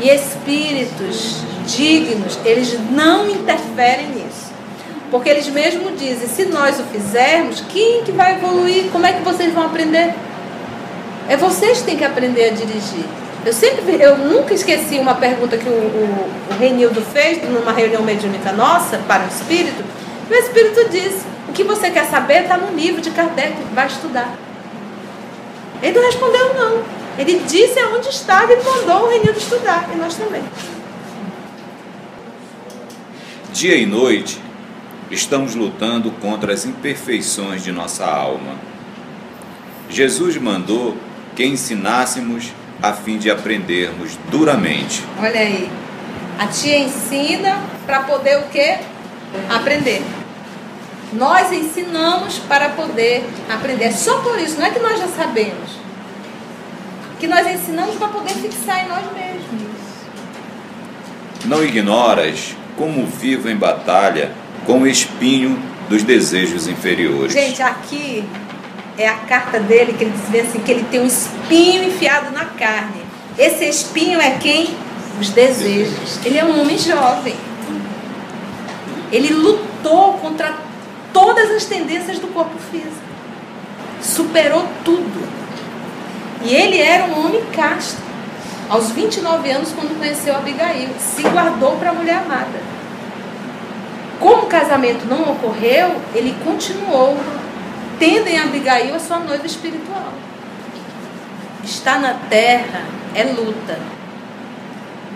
E 0.00 0.08
espíritos 0.10 1.38
dignos, 1.66 2.38
eles 2.44 2.78
não 2.90 3.28
interferem 3.30 4.08
nisso. 4.08 4.52
Porque 5.10 5.28
eles 5.30 5.46
mesmos 5.48 5.98
dizem, 5.98 6.26
se 6.26 6.46
nós 6.46 6.80
o 6.80 6.82
fizermos, 6.84 7.62
quem 7.72 8.02
que 8.02 8.10
vai 8.10 8.34
evoluir? 8.34 8.90
Como 8.90 9.06
é 9.06 9.12
que 9.12 9.22
vocês 9.22 9.54
vão 9.54 9.64
aprender? 9.66 10.12
É 11.28 11.36
vocês 11.36 11.78
que 11.78 11.84
têm 11.84 11.96
que 11.96 12.04
aprender 12.04 12.46
a 12.46 12.50
dirigir. 12.50 13.04
Eu 13.44 13.52
sempre, 13.52 14.00
eu 14.00 14.16
nunca 14.16 14.54
esqueci 14.54 14.98
uma 14.98 15.14
pergunta 15.16 15.58
que 15.58 15.68
o, 15.68 15.72
o, 15.72 16.30
o 16.50 16.58
Renildo 16.58 17.02
fez 17.02 17.42
numa 17.48 17.72
reunião 17.72 18.02
mediúnica 18.02 18.52
nossa 18.52 18.96
para 19.06 19.24
o 19.24 19.28
espírito. 19.28 19.84
O 20.30 20.34
espírito 20.34 20.88
disse: 20.88 21.26
o 21.48 21.52
que 21.52 21.62
você 21.62 21.90
quer 21.90 22.06
saber 22.06 22.42
está 22.42 22.56
no 22.56 22.74
livro 22.74 23.02
de 23.02 23.10
Kardec, 23.10 23.54
vai 23.74 23.86
estudar. 23.86 24.34
Ele 25.82 25.98
não 25.98 26.06
respondeu, 26.06 26.54
não. 26.54 26.82
Ele 27.18 27.42
disse 27.46 27.78
aonde 27.78 28.08
estava 28.08 28.52
e 28.52 28.56
mandou 28.56 29.06
o 29.06 29.10
Renildo 29.10 29.38
estudar, 29.38 29.90
e 29.92 29.96
nós 29.96 30.16
também. 30.16 30.42
Dia 33.52 33.76
e 33.76 33.84
noite, 33.84 34.40
estamos 35.10 35.54
lutando 35.54 36.10
contra 36.12 36.52
as 36.52 36.64
imperfeições 36.64 37.62
de 37.62 37.70
nossa 37.70 38.06
alma. 38.06 38.54
Jesus 39.90 40.38
mandou 40.38 40.96
que 41.36 41.44
ensinássemos 41.44 42.52
a 42.88 42.92
fim 42.92 43.16
de 43.18 43.30
aprendermos 43.30 44.18
duramente. 44.30 45.02
Olha 45.18 45.40
aí. 45.40 45.70
A 46.38 46.46
tia 46.46 46.78
ensina 46.78 47.62
para 47.86 48.00
poder 48.00 48.38
o 48.38 48.42
quê? 48.48 48.78
Aprender. 49.48 50.02
Nós 51.12 51.52
ensinamos 51.52 52.38
para 52.40 52.70
poder 52.70 53.24
aprender. 53.48 53.84
É 53.84 53.92
só 53.92 54.18
por 54.18 54.38
isso, 54.38 54.58
não 54.58 54.66
é 54.66 54.70
que 54.70 54.80
nós 54.80 54.98
já 54.98 55.08
sabemos. 55.08 55.70
Que 57.20 57.26
nós 57.26 57.46
ensinamos 57.46 57.94
para 57.96 58.08
poder 58.08 58.34
fixar 58.34 58.84
em 58.84 58.88
nós 58.88 59.04
mesmos. 59.12 59.74
Não 61.44 61.64
ignoras 61.64 62.54
como 62.76 63.06
vivo 63.06 63.48
em 63.48 63.56
batalha 63.56 64.32
com 64.66 64.80
o 64.80 64.86
espinho 64.86 65.58
dos 65.88 66.02
desejos 66.02 66.66
inferiores. 66.66 67.32
Gente, 67.32 67.62
aqui 67.62 68.24
é 68.96 69.08
a 69.08 69.14
carta 69.14 69.58
dele 69.58 69.92
que 69.92 70.04
ele 70.04 70.14
diz 70.30 70.48
assim 70.48 70.60
que 70.60 70.70
ele 70.70 70.86
tem 70.90 71.00
um 71.00 71.06
espinho 71.06 71.84
enfiado 71.84 72.30
na 72.32 72.44
carne. 72.44 73.02
Esse 73.38 73.64
espinho 73.64 74.20
é 74.20 74.38
quem? 74.38 74.76
Os 75.20 75.30
desejos. 75.30 76.24
Ele 76.24 76.38
é 76.38 76.44
um 76.44 76.60
homem 76.60 76.78
jovem. 76.78 77.34
Ele 79.10 79.32
lutou 79.32 80.14
contra 80.14 80.54
todas 81.12 81.50
as 81.50 81.64
tendências 81.64 82.18
do 82.18 82.28
corpo 82.28 82.56
físico. 82.70 82.92
Superou 84.00 84.66
tudo. 84.84 85.28
E 86.42 86.54
ele 86.54 86.80
era 86.80 87.04
um 87.04 87.26
homem 87.26 87.42
casto. 87.52 88.02
Aos 88.68 88.90
29 88.90 89.50
anos, 89.50 89.72
quando 89.72 89.98
conheceu 89.98 90.34
Abigail, 90.34 90.88
se 90.98 91.22
guardou 91.22 91.76
para 91.76 91.90
a 91.90 91.94
mulher 91.94 92.16
amada. 92.16 92.74
Como 94.20 94.44
o 94.44 94.46
casamento 94.46 95.06
não 95.06 95.32
ocorreu, 95.32 95.96
ele 96.14 96.34
continuou 96.44 97.16
tendo 97.98 98.28
em 98.28 98.38
Abigail 98.38 98.94
a 98.94 99.00
sua 99.00 99.18
noiva 99.18 99.46
espiritual. 99.46 100.12
Estar 101.62 102.00
na 102.00 102.14
terra 102.28 102.82
é 103.14 103.24
luta. 103.24 103.78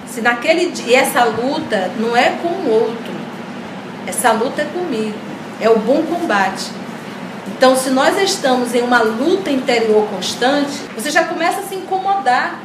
Se 0.06 0.20
naquele 0.20 0.70
dia, 0.70 0.86
e 0.86 0.94
essa 0.94 1.24
luta 1.24 1.90
não 1.98 2.16
é 2.16 2.30
com 2.42 2.48
o 2.48 2.70
outro, 2.70 3.12
essa 4.06 4.32
luta 4.32 4.62
é 4.62 4.64
comigo, 4.64 5.18
é 5.60 5.68
o 5.68 5.78
bom 5.78 6.02
combate. 6.02 6.70
Então, 7.46 7.76
se 7.76 7.90
nós 7.90 8.16
estamos 8.18 8.74
em 8.74 8.82
uma 8.82 9.02
luta 9.02 9.50
interior 9.50 10.06
constante, 10.08 10.78
você 10.94 11.10
já 11.10 11.24
começa 11.24 11.60
a 11.60 11.62
se 11.64 11.74
incomodar. 11.74 12.60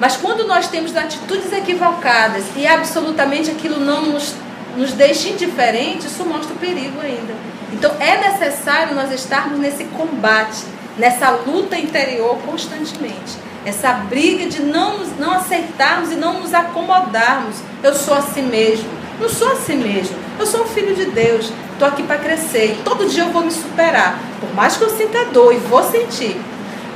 Mas 0.00 0.16
quando 0.16 0.46
nós 0.46 0.68
temos 0.68 0.94
atitudes 0.96 1.52
equivocadas 1.52 2.44
e 2.56 2.66
absolutamente 2.66 3.50
aquilo 3.50 3.80
não 3.80 4.06
nos, 4.06 4.34
nos 4.76 4.92
deixa 4.92 5.28
indiferentes, 5.28 6.06
isso 6.06 6.24
mostra 6.24 6.54
o 6.54 6.58
perigo 6.58 7.00
ainda. 7.00 7.34
Então 7.72 7.94
é 7.98 8.30
necessário 8.30 8.94
nós 8.94 9.10
estarmos 9.12 9.58
nesse 9.58 9.84
combate, 9.84 10.64
nessa 10.96 11.30
luta 11.30 11.76
interior 11.76 12.38
constantemente. 12.46 13.36
Essa 13.64 13.92
briga 13.92 14.46
de 14.46 14.62
não, 14.62 14.98
nos, 14.98 15.18
não 15.18 15.32
aceitarmos 15.32 16.12
e 16.12 16.14
não 16.14 16.40
nos 16.40 16.54
acomodarmos. 16.54 17.56
Eu 17.82 17.94
sou 17.94 18.14
assim 18.14 18.42
mesmo. 18.42 18.88
Não 19.20 19.28
sou 19.28 19.50
assim 19.50 19.76
mesmo. 19.76 20.16
Eu 20.38 20.46
sou 20.46 20.62
um 20.62 20.66
filho 20.68 20.94
de 20.94 21.06
Deus. 21.06 21.50
Estou 21.72 21.88
aqui 21.88 22.04
para 22.04 22.18
crescer. 22.18 22.72
E 22.72 22.82
todo 22.84 23.08
dia 23.08 23.24
eu 23.24 23.30
vou 23.30 23.42
me 23.42 23.50
superar. 23.50 24.20
Por 24.38 24.54
mais 24.54 24.76
que 24.76 24.84
eu 24.84 24.90
sinta 24.90 25.24
dor 25.26 25.52
e 25.52 25.56
vou 25.56 25.82
sentir. 25.82 26.40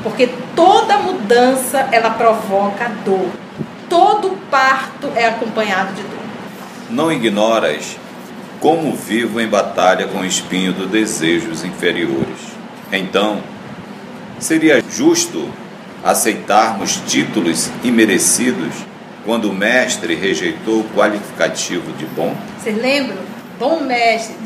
Porque 0.05 0.31
toda 0.55 0.99
mudança 0.99 1.89
ela 1.91 2.11
provoca 2.11 2.89
dor. 3.05 3.29
Todo 3.89 4.39
parto 4.49 5.11
é 5.17 5.27
acompanhado 5.27 5.93
de 5.95 6.03
dor. 6.03 6.21
Não 6.89 7.11
ignoras 7.11 7.97
como 8.61 8.95
vivo 8.95 9.41
em 9.41 9.49
batalha 9.49 10.07
com 10.07 10.19
o 10.19 10.25
espinho 10.25 10.73
dos 10.73 10.91
desejos 10.91 11.65
inferiores. 11.65 12.39
Então, 12.93 13.43
seria 14.39 14.83
justo 14.83 15.49
aceitarmos 16.05 16.97
títulos 17.07 17.71
imerecidos 17.83 18.75
quando 19.25 19.51
o 19.51 19.55
mestre 19.55 20.15
rejeitou 20.15 20.81
o 20.81 20.89
qualificativo 20.91 21.93
de 21.95 22.07
bom? 22.07 22.37
Vocês 22.59 22.77
lembram? 22.77 23.19
Bom 23.59 23.81
mestre. 23.81 24.37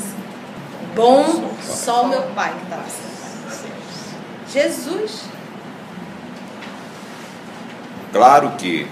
Bom 0.94 1.52
só 1.62 2.04
o 2.04 2.08
meu 2.08 2.22
pai 2.34 2.52
que 2.56 2.64
estava 2.64 2.84
Jesus. 4.52 5.24
Claro 8.12 8.52
que, 8.56 8.86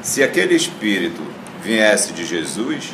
se 0.00 0.22
aquele 0.22 0.54
espírito 0.54 1.20
viesse 1.60 2.12
de 2.12 2.24
Jesus, 2.24 2.92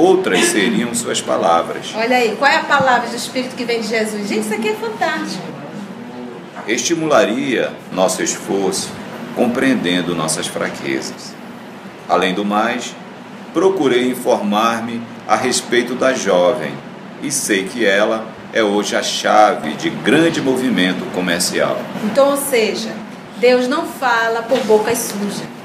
outras 0.00 0.46
seriam 0.46 0.94
suas 0.94 1.20
palavras. 1.20 1.92
Olha 1.94 2.16
aí, 2.16 2.34
qual 2.36 2.50
é 2.50 2.56
a 2.56 2.64
palavra 2.64 3.08
do 3.08 3.16
Espírito 3.16 3.54
que 3.54 3.64
vem 3.64 3.80
de 3.80 3.88
Jesus? 3.88 4.26
Gente, 4.26 4.40
isso 4.40 4.54
aqui 4.54 4.68
é 4.68 4.74
fantástico. 4.74 5.44
Estimularia 6.66 7.72
nosso 7.92 8.22
esforço, 8.22 8.90
compreendendo 9.36 10.14
nossas 10.14 10.46
fraquezas. 10.46 11.34
Além 12.08 12.34
do 12.34 12.44
mais, 12.44 12.94
procurei 13.52 14.08
informar-me 14.08 15.02
a 15.28 15.36
respeito 15.36 15.94
da 15.94 16.12
jovem 16.12 16.72
e 17.22 17.30
sei 17.30 17.64
que 17.64 17.84
ela 17.84 18.26
é 18.52 18.62
hoje 18.62 18.96
a 18.96 19.02
chave 19.02 19.74
de 19.74 19.90
grande 19.90 20.40
movimento 20.40 21.04
comercial. 21.12 21.78
Então, 22.04 22.30
ou 22.30 22.36
seja, 22.36 22.90
Deus 23.36 23.68
não 23.68 23.86
fala 23.86 24.42
por 24.42 24.58
boca 24.64 24.94
suja. 24.94 25.59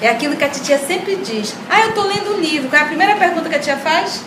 É 0.00 0.08
aquilo 0.08 0.36
que 0.36 0.44
a 0.44 0.48
titia 0.48 0.78
sempre 0.78 1.16
diz. 1.16 1.54
Ah, 1.68 1.80
eu 1.80 1.88
estou 1.88 2.04
lendo 2.04 2.36
um 2.36 2.40
livro. 2.40 2.68
Qual 2.68 2.80
é 2.80 2.84
a 2.84 2.88
primeira 2.88 3.16
pergunta 3.16 3.48
que 3.48 3.56
a 3.56 3.58
tia 3.58 3.76
faz? 3.76 4.22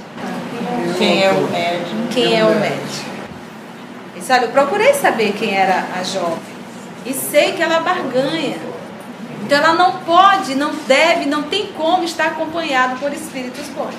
Quem 0.98 1.24
é 1.24 1.32
o 1.32 1.48
médium? 1.50 2.08
Quem 2.12 2.40
é 2.40 2.44
o 2.44 2.60
médium? 2.60 3.12
E 4.16 4.22
sabe, 4.22 4.46
eu 4.46 4.50
procurei 4.50 4.94
saber 4.94 5.34
quem 5.34 5.56
era 5.56 5.86
a 5.98 6.04
jovem. 6.04 6.40
E 7.06 7.14
sei 7.14 7.54
que 7.54 7.62
ela 7.62 7.80
barganha. 7.80 8.58
Então 9.44 9.58
ela 9.58 9.74
não 9.74 9.98
pode, 10.00 10.56
não 10.56 10.72
deve, 10.88 11.26
não 11.26 11.44
tem 11.44 11.68
como 11.68 12.04
estar 12.04 12.28
acompanhado 12.28 13.00
por 13.00 13.12
espíritos 13.12 13.68
bons. 13.70 13.96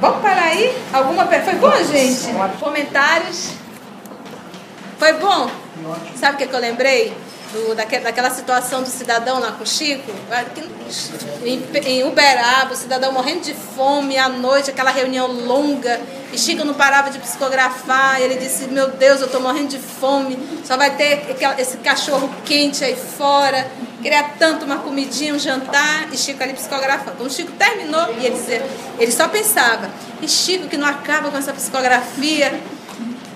Vamos 0.00 0.22
parar 0.22 0.44
aí? 0.44 0.76
Alguma 0.92 1.26
Foi 1.26 1.54
bom, 1.54 1.76
gente? 1.84 2.32
Comentários? 2.58 3.52
Foi 4.98 5.12
bom? 5.14 5.50
Sabe 6.16 6.34
o 6.34 6.38
que, 6.38 6.46
que 6.46 6.54
eu 6.54 6.60
lembrei? 6.60 7.12
Do, 7.52 7.74
daquela 7.74 8.30
situação 8.30 8.82
do 8.82 8.88
cidadão 8.88 9.38
lá 9.38 9.52
com 9.52 9.62
o 9.62 9.66
Chico, 9.66 10.10
em, 11.44 11.62
em 11.84 12.04
Uberaba, 12.04 12.72
o 12.72 12.76
cidadão 12.76 13.12
morrendo 13.12 13.42
de 13.42 13.54
fome 13.54 14.16
à 14.18 14.28
noite, 14.28 14.70
aquela 14.70 14.90
reunião 14.90 15.30
longa, 15.30 16.00
e 16.32 16.38
Chico 16.38 16.64
não 16.64 16.74
parava 16.74 17.10
de 17.10 17.18
psicografar, 17.18 18.20
ele 18.20 18.36
disse, 18.36 18.66
meu 18.68 18.88
Deus, 18.88 19.20
eu 19.20 19.26
estou 19.26 19.40
morrendo 19.40 19.68
de 19.68 19.78
fome, 19.78 20.38
só 20.64 20.76
vai 20.76 20.96
ter 20.96 21.36
esse 21.58 21.76
cachorro 21.78 22.28
quente 22.44 22.82
aí 22.82 22.96
fora, 22.96 23.70
queria 24.00 24.24
tanto 24.38 24.64
uma 24.64 24.78
comidinha, 24.78 25.34
um 25.34 25.38
jantar, 25.38 26.08
e 26.12 26.16
Chico 26.16 26.42
ali 26.42 26.54
psicografando. 26.54 27.16
Quando 27.18 27.30
Chico 27.30 27.52
terminou, 27.52 28.14
e 28.18 28.26
ele, 28.26 28.62
ele 28.98 29.12
só 29.12 29.28
pensava, 29.28 29.90
e 30.22 30.28
Chico 30.28 30.68
que 30.68 30.76
não 30.76 30.88
acaba 30.88 31.30
com 31.30 31.36
essa 31.36 31.52
psicografia, 31.52 32.60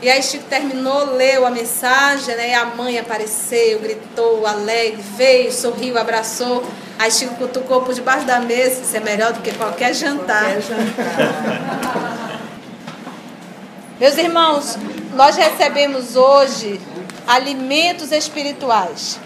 e 0.07 0.09
aí 0.09 0.23
Chico 0.23 0.45
terminou, 0.45 1.17
leu 1.17 1.45
a 1.45 1.51
mensagem, 1.51 2.37
né? 2.37 2.51
E 2.51 2.55
a 2.55 2.65
mãe 2.65 2.97
apareceu, 2.97 3.81
gritou, 3.81 4.47
alegre, 4.47 5.03
veio, 5.17 5.53
sorriu, 5.53 5.99
abraçou. 5.99 6.63
Aí 6.97 7.11
Chico 7.11 7.35
cutucou 7.35 7.83
por 7.83 7.93
debaixo 7.93 8.25
da 8.25 8.39
mesa, 8.39 8.83
isso 8.83 8.97
é 8.97 9.01
melhor 9.01 9.33
do 9.33 9.41
que 9.41 9.53
qualquer 9.55 9.93
jantar. 9.93 10.45
Qualquer 10.45 10.63
jantar. 10.63 12.39
Meus 13.99 14.17
irmãos, 14.17 14.79
nós 15.17 15.35
recebemos 15.35 16.15
hoje 16.15 16.81
alimentos 17.27 18.13
espirituais 18.13 19.19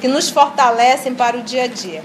que 0.00 0.08
nos 0.08 0.28
fortalecem 0.28 1.14
para 1.14 1.36
o 1.36 1.42
dia 1.42 1.62
a 1.62 1.68
dia. 1.68 2.02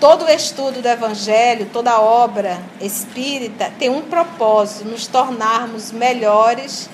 Todo 0.00 0.24
o 0.24 0.28
estudo 0.28 0.82
do 0.82 0.88
Evangelho, 0.88 1.70
toda 1.72 2.00
obra 2.00 2.60
espírita 2.80 3.72
tem 3.78 3.88
um 3.90 4.02
propósito, 4.02 4.88
nos 4.88 5.06
tornarmos 5.06 5.92
melhores 5.92 6.90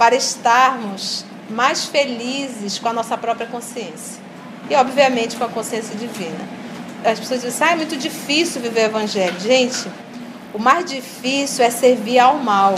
para 0.00 0.16
estarmos 0.16 1.26
mais 1.50 1.84
felizes 1.84 2.78
com 2.78 2.88
a 2.88 2.92
nossa 2.94 3.18
própria 3.18 3.46
consciência. 3.46 4.18
e, 4.70 4.74
obviamente, 4.74 5.36
com 5.36 5.44
a 5.44 5.48
consciência 5.48 5.94
divina. 5.94 6.38
As 7.04 7.18
pessoas 7.18 7.42
dizem, 7.42 7.68
ah, 7.68 7.72
é 7.72 7.76
muito 7.76 7.96
difícil 7.96 8.62
viver 8.62 8.82
o 8.82 8.84
evangelho. 8.84 9.38
Gente, 9.40 9.90
o 10.54 10.58
mais 10.58 10.88
difícil 10.88 11.62
é 11.62 11.70
servir 11.70 12.18
ao 12.18 12.38
mal. 12.38 12.76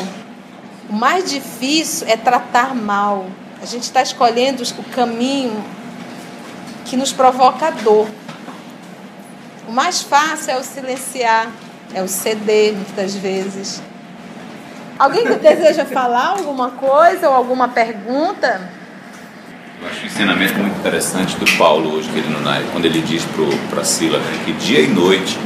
O 0.91 0.95
mais 0.95 1.31
difícil 1.31 2.09
é 2.09 2.17
tratar 2.17 2.75
mal. 2.75 3.27
A 3.61 3.67
gente 3.67 3.85
está 3.85 4.03
escolhendo 4.03 4.65
o 4.65 4.85
caminho 4.85 5.63
que 6.87 6.97
nos 6.97 7.13
provoca 7.13 7.71
dor. 7.71 8.09
O 9.69 9.73
mais 9.73 10.03
fácil 10.03 10.53
é 10.53 10.59
o 10.59 10.65
silenciar, 10.65 11.53
é 11.95 12.03
o 12.03 12.09
ceder, 12.09 12.73
muitas 12.73 13.15
vezes. 13.15 13.81
Alguém 15.03 15.27
que 15.27 15.35
deseja 15.35 15.85
falar 15.85 16.27
alguma 16.27 16.71
coisa 16.71 17.29
ou 17.29 17.35
alguma 17.35 17.67
pergunta? 17.67 18.61
Eu 19.81 19.89
acho 19.89 20.05
o 20.05 20.07
ensinamento 20.07 20.55
muito 20.55 20.79
interessante 20.79 21.35
do 21.39 21.59
Paulo 21.59 21.97
hoje, 21.97 22.09
quando 22.71 22.85
ele 22.85 23.01
diz 23.01 23.25
para 23.69 23.83
Sila 23.83 24.19
né, 24.19 24.43
que 24.45 24.53
dia 24.53 24.79
e 24.79 24.87
noite 24.87 25.37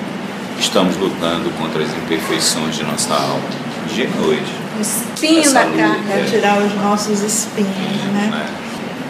estamos 0.58 0.94
lutando 0.98 1.48
contra 1.58 1.82
as 1.82 1.90
imperfeições 1.90 2.76
de 2.76 2.84
nossa 2.84 3.14
alma. 3.14 3.48
Dia 3.94 4.04
e 4.04 4.20
noite. 4.20 4.52
O 4.76 4.82
espinho 4.82 5.50
da 5.50 5.64
carne. 5.64 6.12
É 6.12 6.26
tirar 6.28 6.58
os 6.58 6.74
nossos 6.74 7.22
espinhos, 7.22 8.04
né? 8.12 8.46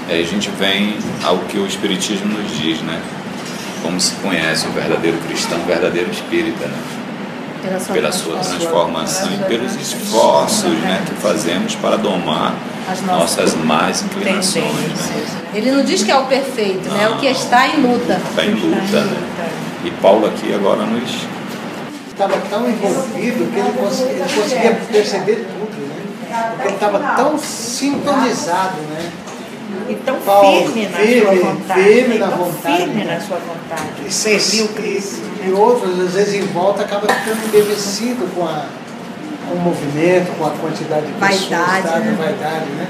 É. 0.08 0.12
Aí 0.12 0.22
a 0.22 0.26
gente 0.26 0.48
vem 0.50 0.96
ao 1.24 1.38
que 1.38 1.58
o 1.58 1.66
Espiritismo 1.66 2.28
nos 2.28 2.56
diz, 2.56 2.80
né? 2.82 3.02
Como 3.82 4.00
se 4.00 4.14
conhece 4.16 4.68
o 4.68 4.70
verdadeiro 4.70 5.18
cristão, 5.26 5.58
o 5.58 5.64
verdadeiro 5.64 6.08
espírita, 6.08 6.68
né? 6.68 6.78
Pela 7.66 7.80
sua, 7.80 7.94
pela 7.94 8.12
sua 8.12 8.38
transformação 8.38 9.32
e 9.32 9.38
pelos 9.44 9.74
esforços 9.74 10.70
né, 10.70 11.02
que 11.04 11.14
fazemos 11.16 11.74
para 11.74 11.96
domar 11.96 12.54
as 12.88 13.02
nossas 13.02 13.54
más 13.54 14.02
inclinações. 14.02 14.64
Né? 14.64 15.40
Ele 15.54 15.72
não 15.72 15.82
diz 15.82 16.04
que 16.04 16.10
é 16.10 16.16
o 16.16 16.26
perfeito, 16.26 16.88
não, 16.88 16.96
né? 16.96 17.04
É 17.04 17.08
o 17.08 17.16
que 17.18 17.26
está 17.26 17.66
em 17.66 17.82
luta. 17.82 18.20
Está 18.30 18.44
em 18.44 18.54
luta, 18.54 19.00
né? 19.00 19.50
E 19.84 19.90
Paulo 19.90 20.26
aqui 20.26 20.54
agora 20.54 20.84
nos 20.84 21.26
estava 22.08 22.38
tão 22.48 22.68
envolvido 22.68 23.52
que 23.52 23.58
ele 23.58 23.72
conseguia, 23.78 24.12
ele 24.12 24.42
conseguia 24.42 24.80
perceber 24.90 25.46
tudo, 25.46 25.86
né? 25.88 26.50
Porque 26.50 26.68
ele 26.68 26.74
estava 26.74 26.98
tão 27.16 27.38
sintonizado, 27.38 28.76
né? 28.90 29.10
E 29.88 29.94
tão 30.04 30.16
Paulo, 30.20 30.72
firme 30.72 30.88
na 30.88 30.98
firme, 30.98 31.20
sua 31.20 31.52
vontade. 31.52 31.82
Firme 31.82 32.18
na 32.18 32.28
tão 32.28 32.38
vontade. 32.38 32.76
Firme 32.76 33.04
na 33.04 33.20
sua 33.20 33.38
vontade. 33.38 34.06
E 34.06 34.12
serviu 34.12 34.68
Cristo. 34.68 35.22
E, 35.42 35.48
e 35.48 35.52
outros, 35.52 36.00
às 36.00 36.12
vezes, 36.14 36.34
em 36.34 36.46
volta, 36.46 36.82
acaba 36.82 37.06
ficando 37.06 37.46
embevecido 37.46 38.34
com, 38.34 38.44
a, 38.44 38.66
com 39.48 39.54
o 39.54 39.60
movimento, 39.60 40.36
com 40.38 40.46
a 40.46 40.50
quantidade 40.50 41.06
de 41.06 41.12
vaidade, 41.12 41.82
pessoas, 41.82 42.04
né? 42.04 42.16
vaidade, 42.18 42.66
né? 42.70 42.88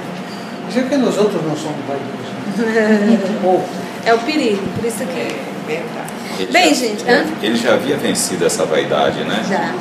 Mas 0.64 0.76
é 0.76 0.82
que 0.82 0.96
nós 0.96 1.18
outros 1.18 1.42
não 1.42 1.56
somos 1.56 1.78
vaidosos. 1.86 2.74
Né? 2.74 3.18
Pouco. 3.42 3.68
É 4.04 4.14
o 4.14 4.18
perigo, 4.18 4.62
por 4.76 4.84
isso 4.84 4.98
que... 4.98 5.20
É 5.20 5.56
verdade. 5.66 6.52
Bem, 6.52 6.74
já, 6.74 6.74
gente, 6.74 7.10
hã? 7.10 7.24
ele 7.42 7.56
já 7.56 7.74
havia 7.74 7.96
vencido 7.96 8.46
essa 8.46 8.64
vaidade, 8.64 9.24
né? 9.24 9.44
Já. 9.48 9.74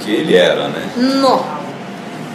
Que 0.00 0.10
ele 0.10 0.34
era, 0.34 0.68
né? 0.68 0.90
Não. 0.96 1.57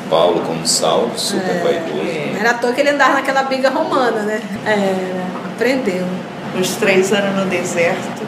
Paulo 0.09 0.41
como 0.41 0.65
Saulo, 0.67 1.11
super 1.17 1.49
É. 1.55 1.59
vaidoso. 1.63 2.31
Não 2.33 2.39
era 2.39 2.51
à 2.51 2.53
toa 2.55 2.73
que 2.73 2.81
ele 2.81 2.89
andava 2.89 3.13
naquela 3.13 3.43
briga 3.43 3.69
romana, 3.69 4.21
né? 4.23 4.41
É, 4.65 5.53
aprendeu. 5.53 6.05
Os 6.59 6.75
três 6.75 7.11
anos 7.11 7.35
no 7.35 7.45
deserto. 7.49 8.27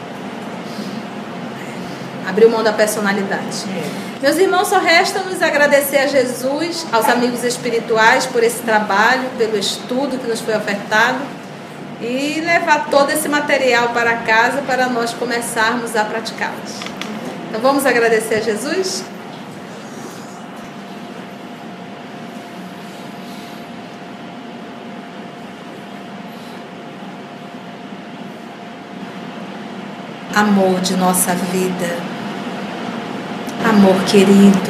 Abriu 2.28 2.50
mão 2.50 2.64
da 2.64 2.74
personalidade. 2.74 3.66
Meus 4.22 4.38
irmãos, 4.38 4.68
só 4.68 4.80
resta 4.80 5.20
nos 5.20 5.42
agradecer 5.42 5.98
a 5.98 6.08
Jesus, 6.08 6.88
aos 6.92 7.08
amigos 7.08 7.44
espirituais 7.44 8.26
por 8.26 8.44
esse 8.44 8.64
trabalho, 8.64 9.30
pelo 9.38 9.56
estudo 9.58 10.18
que 10.18 10.28
nos 10.28 10.42
foi 10.42 10.56
ofertado 10.56 11.20
e 12.02 12.42
levar 12.44 12.88
todo 12.90 13.12
esse 13.12 13.30
material 13.30 13.90
para 13.90 14.16
casa 14.18 14.64
para 14.66 14.88
nós 14.88 15.14
começarmos 15.14 15.96
a 15.96 16.04
praticá-los. 16.04 16.74
Então 17.50 17.62
vamos 17.62 17.86
agradecer 17.86 18.36
a 18.36 18.42
Jesus? 18.42 19.04
Amor 30.36 30.82
de 30.82 30.98
nossa 30.98 31.34
vida, 31.34 31.96
amor 33.64 34.04
querido, 34.04 34.70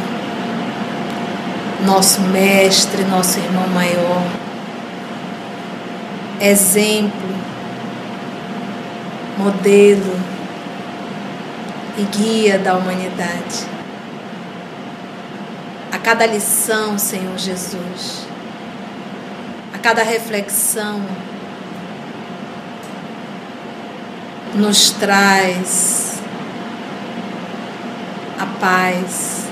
nosso 1.83 2.21
mestre, 2.21 3.03
nosso 3.05 3.39
irmão 3.39 3.67
maior, 3.69 4.23
exemplo, 6.39 7.29
modelo. 9.39 10.35
E 11.97 12.03
guia 12.03 12.59
da 12.59 12.75
humanidade. 12.75 13.65
A 15.91 15.97
cada 15.97 16.25
lição, 16.25 16.97
Senhor 16.99 17.37
Jesus, 17.37 18.27
a 19.73 19.77
cada 19.77 20.03
reflexão, 20.03 21.01
nos 24.55 24.91
traz 24.91 26.17
a 28.39 28.45
paz, 28.57 29.47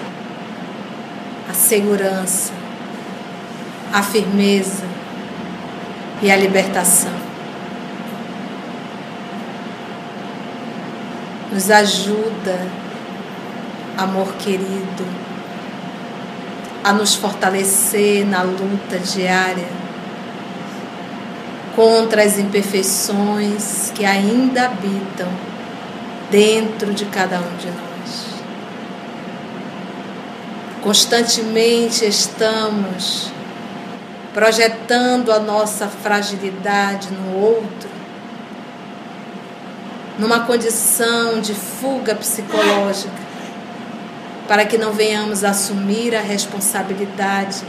a 1.50 1.54
segurança, 1.54 2.54
a 3.92 4.02
firmeza 4.02 4.86
e 6.22 6.32
a 6.32 6.38
libertação. 6.38 7.12
Nos 11.52 11.70
ajuda, 11.70 12.66
amor 13.98 14.34
querido, 14.36 15.06
a 16.82 16.94
nos 16.94 17.14
fortalecer 17.14 18.26
na 18.26 18.42
luta 18.42 18.98
diária 19.00 19.83
contra 21.76 22.24
as 22.24 22.38
imperfeições 22.38 23.92
que 23.96 24.06
ainda 24.06 24.66
habitam 24.66 25.28
dentro 26.30 26.94
de 26.94 27.06
cada 27.06 27.40
um 27.40 27.58
de 27.58 27.68
nós. 27.68 28.26
Constantemente 30.82 32.06
estamos 32.06 33.32
projetando 34.34 35.32
a 35.32 35.40
nossa 35.40 35.88
fragilidade 35.88 37.10
no 37.12 37.40
outro, 37.40 37.90
numa 40.18 40.42
condição 40.42 41.40
de 41.40 41.54
fuga 41.54 42.16
psicológica, 42.16 43.24
para 44.48 44.66
que 44.66 44.78
não 44.78 44.92
venhamos 44.92 45.44
assumir 45.44 46.16
a 46.16 46.22
responsabilidade 46.22 47.64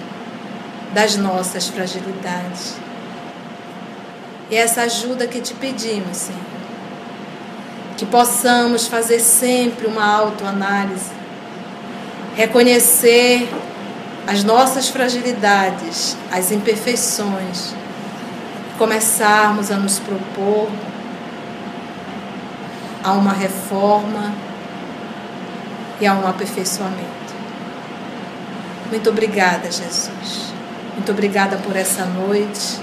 das 0.92 1.16
nossas 1.16 1.68
fragilidades. 1.68 2.83
E 4.50 4.56
essa 4.56 4.82
ajuda 4.82 5.26
que 5.26 5.40
te 5.40 5.54
pedimos, 5.54 6.16
Senhor. 6.16 6.40
Que 7.96 8.04
possamos 8.04 8.86
fazer 8.86 9.20
sempre 9.20 9.86
uma 9.86 10.04
autoanálise, 10.04 11.10
reconhecer 12.36 13.48
as 14.26 14.42
nossas 14.42 14.88
fragilidades, 14.88 16.16
as 16.30 16.50
imperfeições, 16.50 17.74
começarmos 18.76 19.70
a 19.70 19.76
nos 19.76 19.98
propor 19.98 20.68
a 23.02 23.12
uma 23.12 23.32
reforma 23.32 24.34
e 26.00 26.06
a 26.06 26.14
um 26.14 26.26
aperfeiçoamento. 26.26 27.34
Muito 28.90 29.10
obrigada, 29.10 29.70
Jesus. 29.70 30.52
Muito 30.94 31.12
obrigada 31.12 31.56
por 31.58 31.76
essa 31.76 32.04
noite 32.04 32.80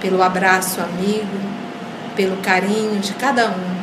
pelo 0.00 0.22
abraço 0.22 0.80
amigo, 0.80 1.38
pelo 2.14 2.36
carinho 2.38 2.98
de 3.00 3.12
cada 3.14 3.48
um. 3.48 3.76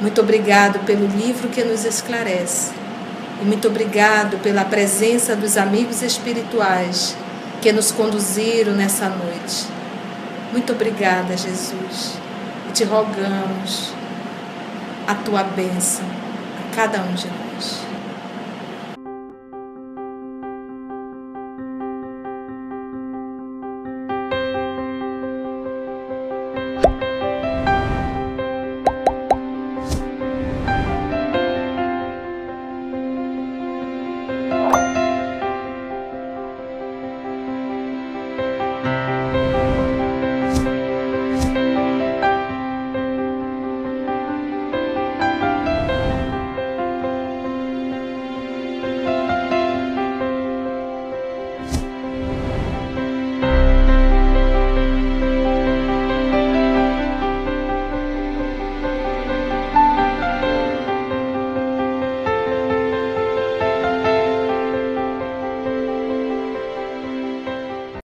Muito 0.00 0.20
obrigado 0.20 0.80
pelo 0.80 1.06
livro 1.06 1.48
que 1.48 1.62
nos 1.62 1.84
esclarece. 1.84 2.72
E 3.40 3.44
muito 3.44 3.68
obrigado 3.68 4.38
pela 4.38 4.64
presença 4.64 5.34
dos 5.36 5.56
amigos 5.56 6.02
espirituais 6.02 7.16
que 7.60 7.72
nos 7.72 7.92
conduziram 7.92 8.72
nessa 8.72 9.08
noite. 9.08 9.66
Muito 10.52 10.72
obrigada, 10.72 11.36
Jesus. 11.36 12.18
E 12.68 12.72
te 12.72 12.84
rogamos 12.84 13.92
a 15.06 15.14
tua 15.14 15.42
bênção 15.42 16.04
a 16.58 16.74
cada 16.74 17.00
um 17.00 17.14
de 17.14 17.26
nós. 17.28 17.91